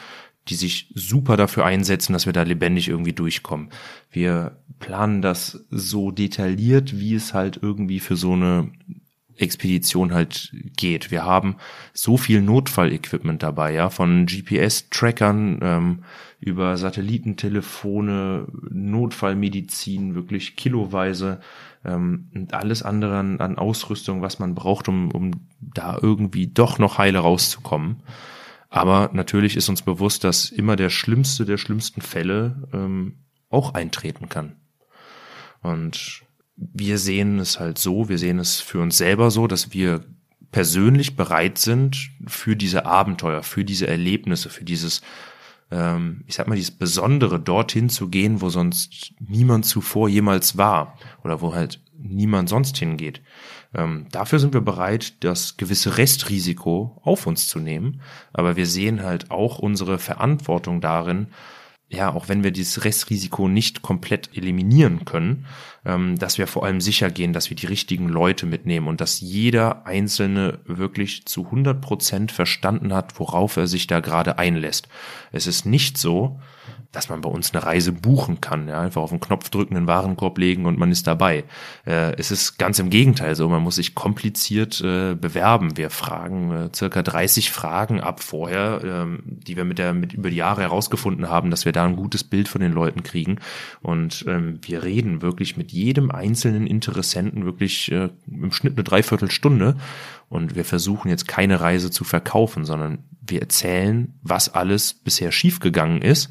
[0.48, 3.70] die sich super dafür einsetzen, dass wir da lebendig irgendwie durchkommen.
[4.12, 8.72] Wir planen das so detailliert, wie es halt irgendwie für so eine
[9.40, 11.12] Expedition halt geht.
[11.12, 11.56] Wir haben
[11.94, 16.04] so viel Notfallequipment dabei, ja, von GPS-Trackern ähm,
[16.40, 21.40] über Satellitentelefone, Notfallmedizin, wirklich kiloweise
[21.86, 26.80] ähm, und alles andere an, an Ausrüstung, was man braucht, um, um da irgendwie doch
[26.80, 28.04] noch heile rauszukommen.
[28.70, 33.16] Aber natürlich ist uns bewusst, dass immer der schlimmste der schlimmsten Fälle ähm,
[33.50, 34.58] auch eintreten kann.
[35.62, 36.24] Und
[36.60, 40.02] wir sehen es halt so, wir sehen es für uns selber so, dass wir
[40.52, 45.02] persönlich bereit sind für diese Abenteuer, für diese Erlebnisse, für dieses,
[45.72, 50.98] ähm, ich sag mal, dieses Besondere, dorthin zu gehen, wo sonst niemand zuvor jemals war
[51.24, 53.22] oder wo halt niemand sonst hingeht.
[53.74, 58.02] Ähm, dafür sind wir bereit, das gewisse Restrisiko auf uns zu nehmen,
[58.34, 61.28] aber wir sehen halt auch unsere Verantwortung darin,
[61.90, 65.46] ja, auch wenn wir dieses Restrisiko nicht komplett eliminieren können,
[65.86, 69.20] ähm, dass wir vor allem sicher gehen, dass wir die richtigen Leute mitnehmen und dass
[69.20, 74.88] jeder Einzelne wirklich zu 100 Prozent verstanden hat, worauf er sich da gerade einlässt.
[75.32, 76.40] Es ist nicht so,
[76.92, 78.68] dass man bei uns eine Reise buchen kann.
[78.68, 81.44] Ja, einfach auf den Knopf drücken, einen Warenkorb legen und man ist dabei.
[81.86, 85.78] Äh, es ist ganz im Gegenteil so, man muss sich kompliziert äh, bewerben.
[85.78, 90.32] Wir fragen äh, circa 30 Fragen ab vorher, ähm, die wir mit der mit über
[90.32, 93.40] die Jahre herausgefunden haben, dass wir da ein gutes Bild von den Leuten kriegen.
[93.82, 99.76] Und ähm, wir reden wirklich mit jedem einzelnen Interessenten wirklich äh, im Schnitt eine Dreiviertelstunde.
[100.28, 106.02] Und wir versuchen jetzt keine Reise zu verkaufen, sondern wir erzählen, was alles bisher schiefgegangen
[106.02, 106.30] ist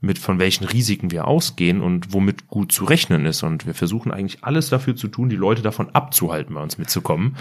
[0.00, 3.42] mit von welchen Risiken wir ausgehen und womit gut zu rechnen ist.
[3.42, 7.36] Und wir versuchen eigentlich alles dafür zu tun, die Leute davon abzuhalten, bei uns mitzukommen.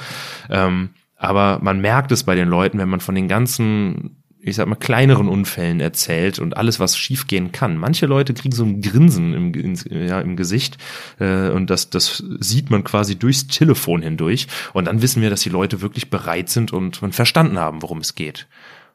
[0.50, 4.68] Ähm, aber man merkt es bei den Leuten, wenn man von den ganzen, ich sag
[4.68, 7.78] mal, kleineren Unfällen erzählt und alles, was schiefgehen kann.
[7.78, 10.78] Manche Leute kriegen so ein Grinsen im, in, ja, im Gesicht
[11.20, 14.48] äh, und das, das sieht man quasi durchs Telefon hindurch.
[14.74, 18.00] Und dann wissen wir, dass die Leute wirklich bereit sind und, und verstanden haben, worum
[18.00, 18.48] es geht.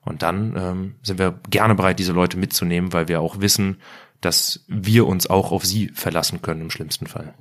[0.05, 3.79] Und dann ähm, sind wir gerne bereit, diese Leute mitzunehmen, weil wir auch wissen,
[4.21, 7.35] dass wir uns auch auf sie verlassen können im schlimmsten Fall.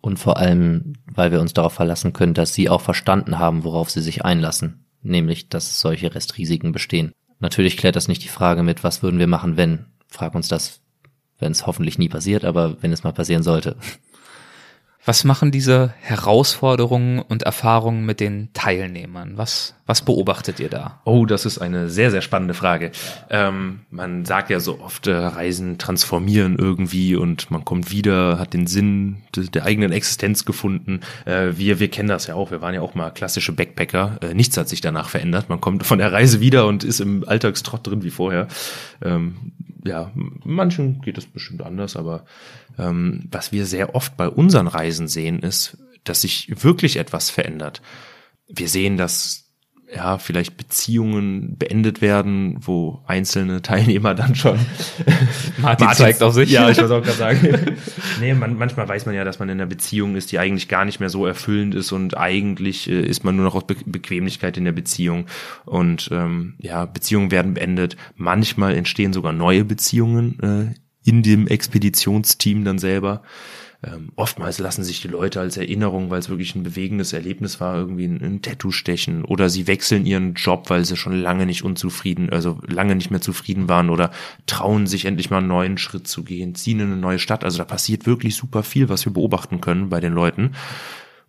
[0.00, 3.90] Und vor allem, weil wir uns darauf verlassen können, dass sie auch verstanden haben, worauf
[3.90, 4.84] sie sich einlassen.
[5.02, 7.12] Nämlich, dass solche Restrisiken bestehen.
[7.38, 9.86] Natürlich klärt das nicht die Frage mit, was würden wir machen, wenn.
[10.08, 10.80] Frag uns das,
[11.38, 13.76] wenn es hoffentlich nie passiert, aber wenn es mal passieren sollte.
[15.02, 19.32] Was machen diese Herausforderungen und Erfahrungen mit den Teilnehmern?
[19.36, 21.00] Was, was beobachtet ihr da?
[21.04, 22.92] Oh, das ist eine sehr, sehr spannende Frage.
[23.30, 28.52] Ähm, man sagt ja so oft, äh, Reisen transformieren irgendwie und man kommt wieder, hat
[28.52, 31.00] den Sinn de, der eigenen Existenz gefunden.
[31.24, 32.50] Äh, wir, wir kennen das ja auch.
[32.50, 34.18] Wir waren ja auch mal klassische Backpacker.
[34.20, 35.48] Äh, nichts hat sich danach verändert.
[35.48, 38.48] Man kommt von der Reise wieder und ist im Alltagstrott drin wie vorher.
[39.02, 39.52] Ähm,
[39.84, 42.24] ja, manchen geht es bestimmt anders, aber
[42.78, 47.82] ähm, was wir sehr oft bei unseren Reisen sehen, ist, dass sich wirklich etwas verändert.
[48.48, 49.49] Wir sehen, dass
[49.94, 54.58] ja, vielleicht Beziehungen beendet werden, wo einzelne Teilnehmer dann schon
[55.58, 56.50] Martin, Martin zeigt auf sich.
[56.50, 57.66] Ja, ich muss auch gerade sagen.
[58.20, 60.84] nee, man, manchmal weiß man ja, dass man in einer Beziehung ist, die eigentlich gar
[60.84, 64.56] nicht mehr so erfüllend ist und eigentlich äh, ist man nur noch aus Be Bequemlichkeit
[64.56, 65.26] in der Beziehung
[65.64, 67.96] und ähm, ja, Beziehungen werden beendet.
[68.16, 73.22] Manchmal entstehen sogar neue Beziehungen äh, in dem Expeditionsteam dann selber.
[73.82, 77.76] Ähm, oftmals lassen sich die Leute als Erinnerung, weil es wirklich ein bewegendes Erlebnis war,
[77.76, 81.64] irgendwie ein, ein, Tattoo stechen oder sie wechseln ihren Job, weil sie schon lange nicht
[81.64, 84.10] unzufrieden, also lange nicht mehr zufrieden waren oder
[84.46, 87.42] trauen sich endlich mal einen neuen Schritt zu gehen, ziehen in eine neue Stadt.
[87.42, 90.52] Also da passiert wirklich super viel, was wir beobachten können bei den Leuten.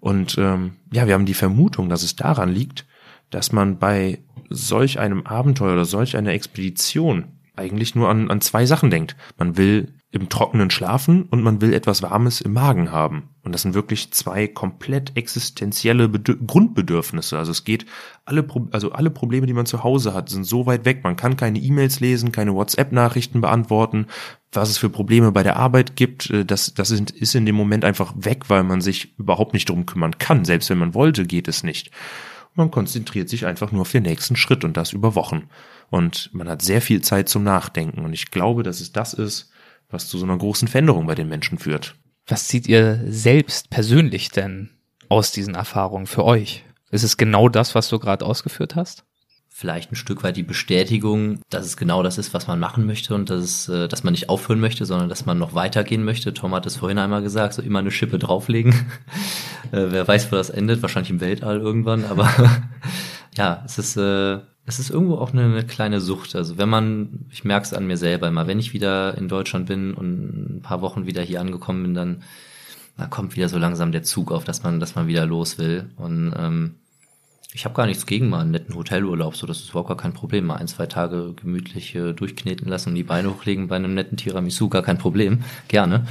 [0.02, 2.86] Und ähm, ja, wir haben die Vermutung, dass es daran liegt,
[3.30, 7.26] dass man bei solch einem Abenteuer oder solch einer Expedition
[7.56, 9.16] eigentlich nur an, an zwei Sachen denkt.
[9.38, 13.30] Man will im Trockenen schlafen und man will etwas Warmes im Magen haben.
[13.44, 17.38] Und das sind wirklich zwei komplett existenzielle Bedür Grundbedürfnisse.
[17.38, 17.86] Also es geht
[18.26, 21.06] alle, also alle Probleme, die man zu Hause hat, sind so weit weg.
[21.06, 24.08] Man kann keine E-Mails lesen, keine WhatsApp-Nachrichten beantworten.
[24.52, 27.86] Was es für Probleme bei der Arbeit gibt, äh, das, das ist in dem Moment
[27.86, 30.44] einfach weg, weil man sich überhaupt nicht drum kümmern kann.
[30.44, 31.90] Selbst wenn man wollte, geht es nicht.
[32.54, 35.48] Man konzentriert sich einfach nur auf den nächsten Schritt und das über Wochen.
[35.90, 38.04] Und man hat sehr viel Zeit zum Nachdenken.
[38.04, 39.51] Und ich glaube, dass es das ist,
[39.92, 41.96] was zu so einer großen Veränderung bei den Menschen führt.
[42.28, 44.70] Was zieht ihr selbst persönlich denn
[45.10, 46.64] aus diesen Erfahrungen für euch?
[46.92, 49.04] Ist es genau das, was du gerade ausgeführt hast?
[49.54, 53.14] Vielleicht ein Stück weit die Bestätigung, dass es genau das ist, was man machen möchte
[53.14, 56.34] und dass, es, äh, dass man nicht aufhören möchte, sondern dass man noch weitergehen möchte.
[56.34, 58.74] Tom hat es vorhin einmal gesagt, so immer eine Schippe drauflegen.
[59.72, 62.30] äh, wer weiß, wo das endet, wahrscheinlich im Weltall irgendwann, aber
[63.38, 66.36] ja, es ist äh, es ist irgendwo auch eine, eine kleine Sucht.
[66.36, 69.66] Also wenn man, ich merke es an mir selber immer, wenn ich wieder in Deutschland
[69.68, 72.24] bin und ein paar Wochen wieder hier angekommen bin, dann
[72.98, 75.90] da kommt wieder so langsam der Zug auf, dass man, dass man wieder los will.
[75.98, 76.76] Und ähm,
[77.54, 80.14] ich habe gar nichts gegen mal einen netten Hotelurlaub, so das ist überhaupt gar kein
[80.14, 80.46] Problem.
[80.46, 84.18] Mal ein, zwei Tage gemütlich äh, durchkneten lassen und die Beine hochlegen bei einem netten
[84.18, 85.44] Tiramisu, gar kein Problem.
[85.68, 86.06] Gerne.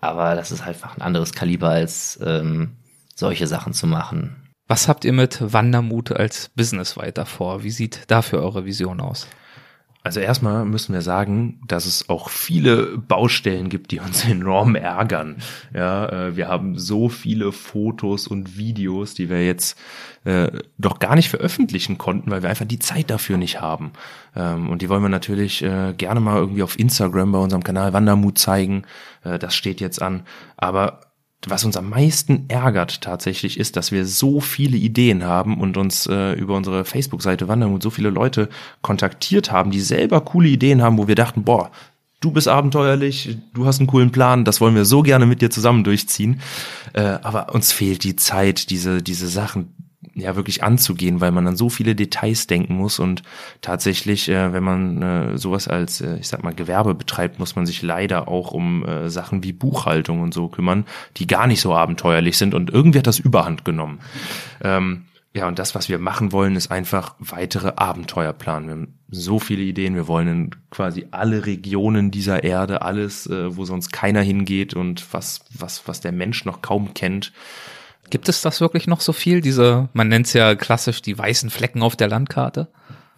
[0.00, 2.76] Aber das ist halt einfach ein anderes Kaliber als ähm,
[3.14, 4.36] solche Sachen zu machen.
[4.68, 7.62] Was habt ihr mit Wandermut als Business weiter vor?
[7.62, 9.26] Wie sieht dafür eure Vision aus?
[10.04, 15.36] Also erstmal müssen wir sagen, dass es auch viele Baustellen gibt, die uns enorm ärgern.
[15.74, 19.78] Ja, äh, wir haben so viele Fotos und Videos, die wir jetzt
[20.24, 23.92] äh, doch gar nicht veröffentlichen konnten, weil wir einfach die Zeit dafür nicht haben.
[24.36, 27.94] Ähm, und die wollen wir natürlich äh, gerne mal irgendwie auf Instagram bei unserem Kanal
[27.94, 28.84] Wandermut zeigen.
[29.24, 30.24] Äh, das steht jetzt an.
[30.58, 31.07] Aber
[31.46, 36.06] was uns am meisten ärgert tatsächlich ist, dass wir so viele Ideen haben und uns
[36.06, 38.48] äh, über unsere Facebook-Seite Wandermut so viele Leute
[38.82, 41.70] kontaktiert haben, die selber coole Ideen haben, wo wir dachten, boah,
[42.20, 45.50] du bist abenteuerlich, du hast einen coolen Plan, das wollen wir so gerne mit dir
[45.50, 46.40] zusammen durchziehen.
[46.92, 49.74] Äh, aber uns fehlt die Zeit, diese, diese Sachen
[50.20, 53.22] ja wirklich anzugehen, weil man an so viele Details denken muss und
[53.60, 57.66] tatsächlich, äh, wenn man äh, sowas als, äh, ich sag mal, Gewerbe betreibt, muss man
[57.66, 60.84] sich leider auch um äh, Sachen wie Buchhaltung und so kümmern,
[61.16, 64.00] die gar nicht so abenteuerlich sind und irgendwie hat das Überhand genommen.
[64.62, 65.04] Ähm,
[65.34, 68.66] ja, und das, was wir machen wollen, ist einfach weitere Abenteuer planen.
[68.66, 69.94] Wir haben so viele Ideen.
[69.94, 75.12] Wir wollen in quasi alle Regionen dieser Erde, alles, äh, wo sonst keiner hingeht und
[75.12, 77.32] was, was, was der Mensch noch kaum kennt.
[78.10, 79.40] Gibt es das wirklich noch so viel?
[79.40, 82.68] Diese, man nennt es ja klassisch die weißen Flecken auf der Landkarte?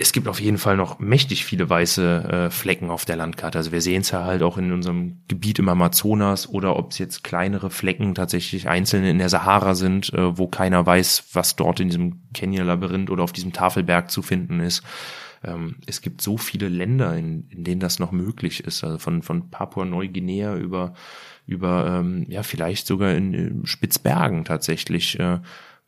[0.02, 3.58] Es gibt auf jeden Fall noch mächtig viele weiße äh, Flecken auf der Landkarte.
[3.58, 6.98] Also wir sehen es ja halt auch in unserem Gebiet im Amazonas oder ob es
[6.98, 11.80] jetzt kleinere Flecken tatsächlich einzelne in der Sahara sind, äh, wo keiner weiß, was dort
[11.80, 14.82] in diesem Kenya-Labyrinth oder auf diesem Tafelberg zu finden ist.
[15.44, 18.82] Ähm, es gibt so viele Länder, in, in denen das noch möglich ist.
[18.82, 20.94] Also von, von Papua-Neuguinea über
[21.50, 25.40] über ähm, ja vielleicht sogar in, Spitzbergen tatsächlich, äh,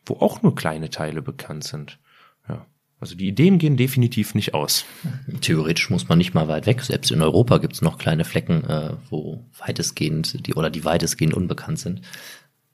[0.05, 1.99] wo auch nur kleine Teile bekannt sind.
[2.47, 2.65] Ja.
[2.99, 4.85] Also die Ideen gehen definitiv nicht aus.
[5.41, 6.81] Theoretisch muss man nicht mal weit weg.
[6.81, 11.33] Selbst in Europa gibt es noch kleine Flecken, äh, wo weitestgehend die oder die weitestgehend
[11.33, 12.01] unbekannt sind.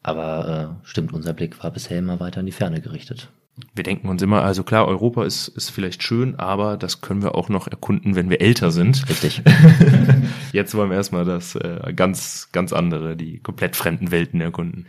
[0.02, 3.30] Aber äh, stimmt, unser Blick war bisher immer weiter in die Ferne gerichtet
[3.74, 7.36] wir denken uns immer, also klar, Europa ist, ist vielleicht schön, aber das können wir
[7.36, 9.08] auch noch erkunden, wenn wir älter sind.
[9.10, 9.42] Richtig.
[10.52, 14.86] Jetzt wollen wir erstmal das äh, ganz, ganz andere, die komplett fremden Welten erkunden.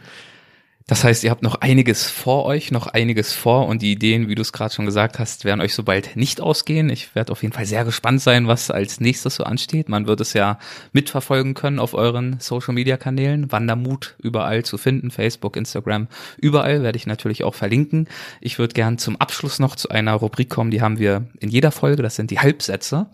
[0.87, 4.35] Das heißt, ihr habt noch einiges vor euch, noch einiges vor und die Ideen, wie
[4.35, 6.91] du es gerade schon gesagt hast, werden euch so bald nicht ausgehen.
[6.91, 9.89] Ich werde auf jeden Fall sehr gespannt sein, was als nächstes so ansteht.
[9.89, 10.59] Man wird es ja
[10.93, 13.53] mitverfolgen können auf euren Social Media Kanälen.
[13.53, 16.09] Wandermut überall zu finden, Facebook, Instagram,
[16.39, 18.09] überall werde ich natürlich auch verlinken.
[18.41, 21.71] Ich würde gern zum Abschluss noch zu einer Rubrik kommen, die haben wir in jeder
[21.71, 23.07] Folge, das sind die Halbsätze.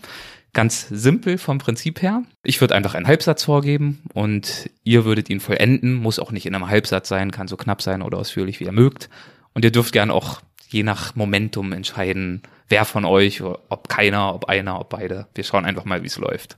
[0.57, 2.23] Ganz simpel vom Prinzip her.
[2.43, 5.93] Ich würde einfach einen Halbsatz vorgeben und ihr würdet ihn vollenden.
[5.93, 8.73] Muss auch nicht in einem Halbsatz sein, kann so knapp sein oder ausführlich, wie ihr
[8.73, 9.11] mögt.
[9.53, 10.41] Und ihr dürft gern auch
[10.71, 12.41] je nach Momentum entscheiden,
[12.71, 15.27] wer von euch, ob keiner, ob einer, ob beide.
[15.35, 16.57] Wir schauen einfach mal, wie es läuft.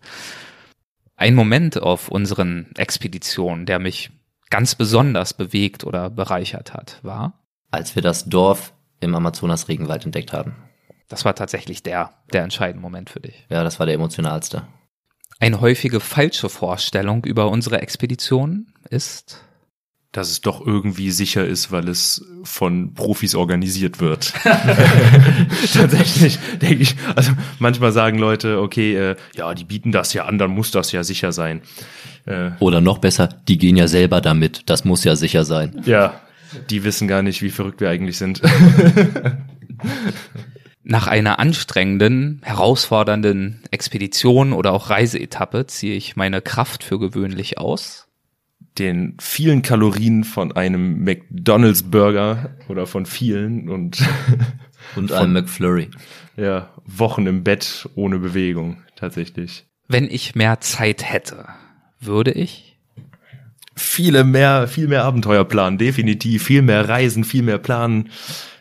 [1.16, 4.12] Ein Moment auf unseren Expeditionen, der mich
[4.48, 7.32] ganz besonders bewegt oder bereichert hat, war?
[7.72, 10.54] Als wir das Dorf im Amazonas-Regenwald entdeckt haben.
[11.08, 13.46] Das war tatsächlich der, der entscheidende Moment für dich.
[13.48, 14.62] Ja, das war der emotionalste.
[15.40, 19.42] Eine häufige falsche Vorstellung über unsere Expedition ist,
[20.12, 24.32] dass es doch irgendwie sicher ist, weil es von Profis organisiert wird.
[25.72, 30.38] Tatsächlich denke ich, also manchmal sagen Leute, okay, äh, ja, die bieten das ja an,
[30.38, 31.62] dann muss das ja sicher sein.
[32.26, 35.82] Äh, Oder noch besser, die gehen ja selber damit, das muss ja sicher sein.
[35.84, 36.20] Ja,
[36.70, 38.42] die wissen gar nicht, wie verrückt wir eigentlich sind.
[40.90, 48.08] Nach einer anstrengenden, herausfordernden Expedition oder auch Reiseetappe ziehe ich meine Kraft für gewöhnlich aus.
[48.78, 54.02] Den vielen Kalorien von einem McDonald's Burger oder von vielen und
[54.96, 55.90] und einem McFlurry.
[56.38, 59.66] Ja, Wochen im Bett ohne Bewegung tatsächlich.
[59.88, 61.48] Wenn ich mehr Zeit hätte,
[62.00, 62.78] würde ich
[63.76, 68.08] viele mehr, viel mehr Abenteuer planen, definitiv, viel mehr reisen, viel mehr planen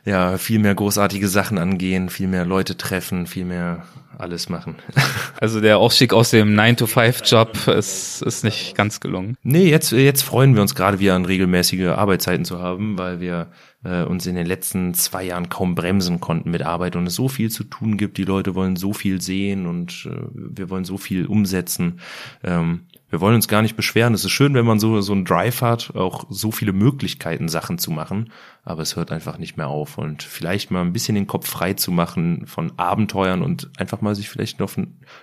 [0.08, 3.84] ja, viel mehr großartige Sachen angehen, viel mehr Leute treffen, viel mehr
[4.18, 4.76] alles machen.
[5.40, 9.38] Also der Aufstieg aus dem 9-to-5-Job ist, ist nicht ganz gelungen.
[9.44, 13.48] Nee, jetzt, jetzt freuen wir uns gerade wieder an regelmäßige Arbeitszeiten zu haben, weil wir
[13.88, 17.30] äh, uns in den letzten zwei Jahren kaum bremsen konnten mit Arbeit und es so
[17.30, 18.18] viel zu tun gibt.
[18.18, 22.00] Die Leute wollen so viel sehen und äh, wir wollen so viel umsetzen.
[22.44, 24.14] Ähm, wir wollen uns gar nicht beschweren.
[24.14, 27.78] Es ist schön, wenn man so, so einen Drive hat, auch so viele Möglichkeiten, Sachen
[27.78, 28.32] zu machen.
[28.66, 29.98] Aber es hört einfach nicht mehr auf.
[29.98, 34.14] Und vielleicht mal ein bisschen den Kopf frei zu machen von Abenteuern und einfach mal
[34.14, 34.72] sich vielleicht noch,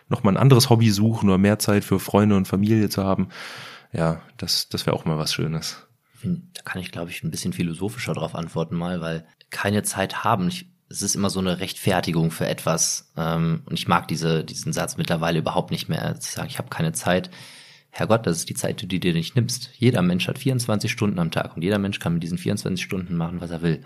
[0.08, 3.28] noch mal ein anderes Hobby suchen oder mehr Zeit für Freunde und Familie zu haben.
[3.92, 5.86] Ja, das, das wäre auch mal was Schönes.
[6.64, 10.48] Kann ich, glaube ich, ein bisschen philosophischer darauf antworten mal, weil keine Zeit haben.
[10.48, 13.12] Ich, es ist immer so eine Rechtfertigung für etwas.
[13.16, 16.18] Ähm, und ich mag diese, diesen Satz mittlerweile überhaupt nicht mehr.
[16.20, 17.30] Zu sagen, ich habe keine Zeit.
[17.90, 19.70] Herrgott, das ist die Zeit, die du dir nicht nimmst.
[19.74, 23.16] Jeder Mensch hat 24 Stunden am Tag und jeder Mensch kann mit diesen 24 Stunden
[23.16, 23.82] machen, was er will.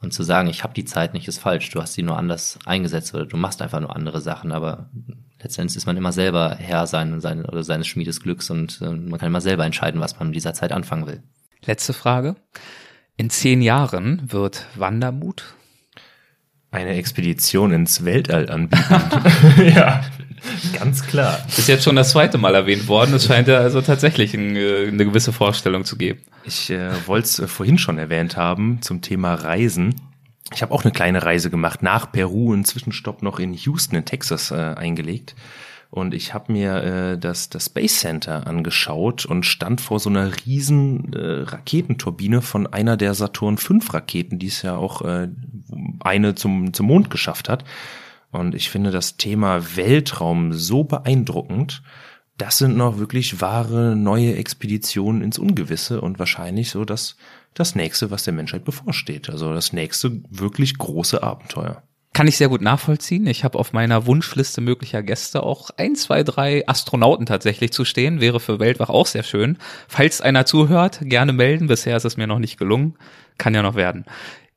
[0.00, 1.68] Und zu sagen, ich habe die Zeit nicht, ist falsch.
[1.70, 4.50] Du hast sie nur anders eingesetzt oder du machst einfach nur andere Sachen.
[4.50, 4.88] Aber
[5.42, 9.26] letztendlich ist man immer selber Herr sein, sein oder seines Schmiedesglücks und äh, man kann
[9.26, 11.22] immer selber entscheiden, was man in dieser Zeit anfangen will.
[11.64, 12.36] Letzte Frage.
[13.16, 15.54] In zehn Jahren wird Wandermut
[16.70, 18.84] eine Expedition ins Weltall anbieten.
[19.74, 20.02] ja,
[20.78, 21.44] ganz klar.
[21.48, 23.14] Ist jetzt schon das zweite Mal erwähnt worden.
[23.14, 26.20] Es scheint ja also tatsächlich ein, äh, eine gewisse Vorstellung zu geben.
[26.44, 29.94] Ich äh, wollte es äh, vorhin schon erwähnt haben zum Thema Reisen.
[30.52, 34.04] Ich habe auch eine kleine Reise gemacht nach Peru, einen Zwischenstopp noch in Houston in
[34.04, 35.34] Texas äh, eingelegt.
[35.90, 40.30] Und ich habe mir äh, das, das Space Center angeschaut und stand vor so einer
[40.46, 45.28] riesen äh, Raketenturbine von einer der Saturn V Raketen, die es ja auch äh,
[45.98, 47.64] eine zum, zum Mond geschafft hat.
[48.30, 51.82] Und ich finde das Thema Weltraum so beeindruckend.
[52.36, 57.16] Das sind noch wirklich wahre neue Expeditionen ins Ungewisse und wahrscheinlich so das,
[57.54, 59.28] das nächste, was der Menschheit bevorsteht.
[59.28, 61.82] Also das nächste wirklich große Abenteuer.
[62.12, 63.26] Kann ich sehr gut nachvollziehen.
[63.28, 68.20] Ich habe auf meiner Wunschliste möglicher Gäste auch ein, zwei, drei Astronauten tatsächlich zu stehen.
[68.20, 69.58] Wäre für Weltwach auch sehr schön.
[69.86, 71.68] Falls einer zuhört, gerne melden.
[71.68, 72.96] Bisher ist es mir noch nicht gelungen.
[73.38, 74.06] Kann ja noch werden.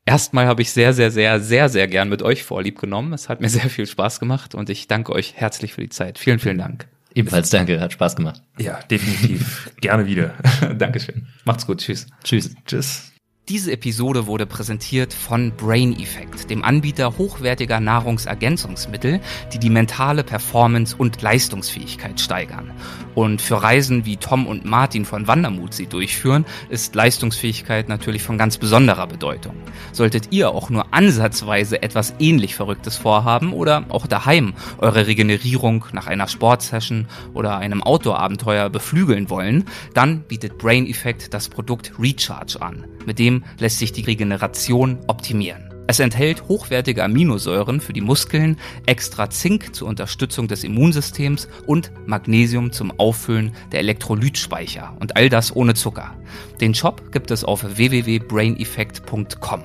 [0.04, 3.12] Erstmal habe ich sehr, sehr, sehr, sehr, sehr gern mit euch vorlieb genommen.
[3.12, 6.18] Es hat mir sehr viel Spaß gemacht und ich danke euch herzlich für die Zeit.
[6.18, 6.88] Vielen, vielen Dank.
[7.14, 8.42] Ebenfalls danke, hat Spaß gemacht.
[8.58, 9.70] Ja, definitiv.
[9.80, 10.34] Gerne wieder.
[10.76, 11.28] Dankeschön.
[11.44, 11.78] Macht's gut.
[11.78, 12.08] Tschüss.
[12.24, 12.54] Tschüss.
[12.66, 13.13] Tschüss.
[13.50, 19.20] Diese Episode wurde präsentiert von Brain Effect, dem Anbieter hochwertiger Nahrungsergänzungsmittel,
[19.52, 22.72] die die mentale Performance und Leistungsfähigkeit steigern.
[23.14, 28.38] Und für Reisen wie Tom und Martin von Wandermut sie durchführen, ist Leistungsfähigkeit natürlich von
[28.38, 29.54] ganz besonderer Bedeutung.
[29.92, 36.06] Solltet ihr auch nur ansatzweise etwas ähnlich Verrücktes vorhaben oder auch daheim eure Regenerierung nach
[36.06, 42.86] einer Sportsession oder einem Outdoor-Abenteuer beflügeln wollen, dann bietet Brain Effect das Produkt Recharge an,
[43.04, 45.70] mit dem Zudem lässt sich die Regeneration optimieren.
[45.86, 48.56] Es enthält hochwertige Aminosäuren für die Muskeln,
[48.86, 55.54] extra Zink zur Unterstützung des Immunsystems und Magnesium zum Auffüllen der Elektrolytspeicher und all das
[55.54, 56.16] ohne Zucker.
[56.60, 59.62] Den Shop gibt es auf www.braineffect.com.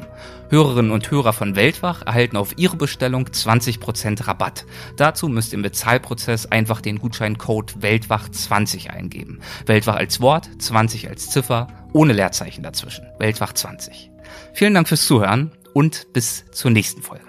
[0.49, 4.65] Hörerinnen und Hörer von Weltwach erhalten auf ihre Bestellung 20% Rabatt.
[4.97, 9.41] Dazu müsst ihr im Bezahlprozess einfach den Gutscheincode Weltwach20 eingeben.
[9.67, 13.05] Weltwach als Wort, 20 als Ziffer, ohne Leerzeichen dazwischen.
[13.19, 14.09] Weltwach 20.
[14.53, 17.28] Vielen Dank fürs Zuhören und bis zur nächsten Folge.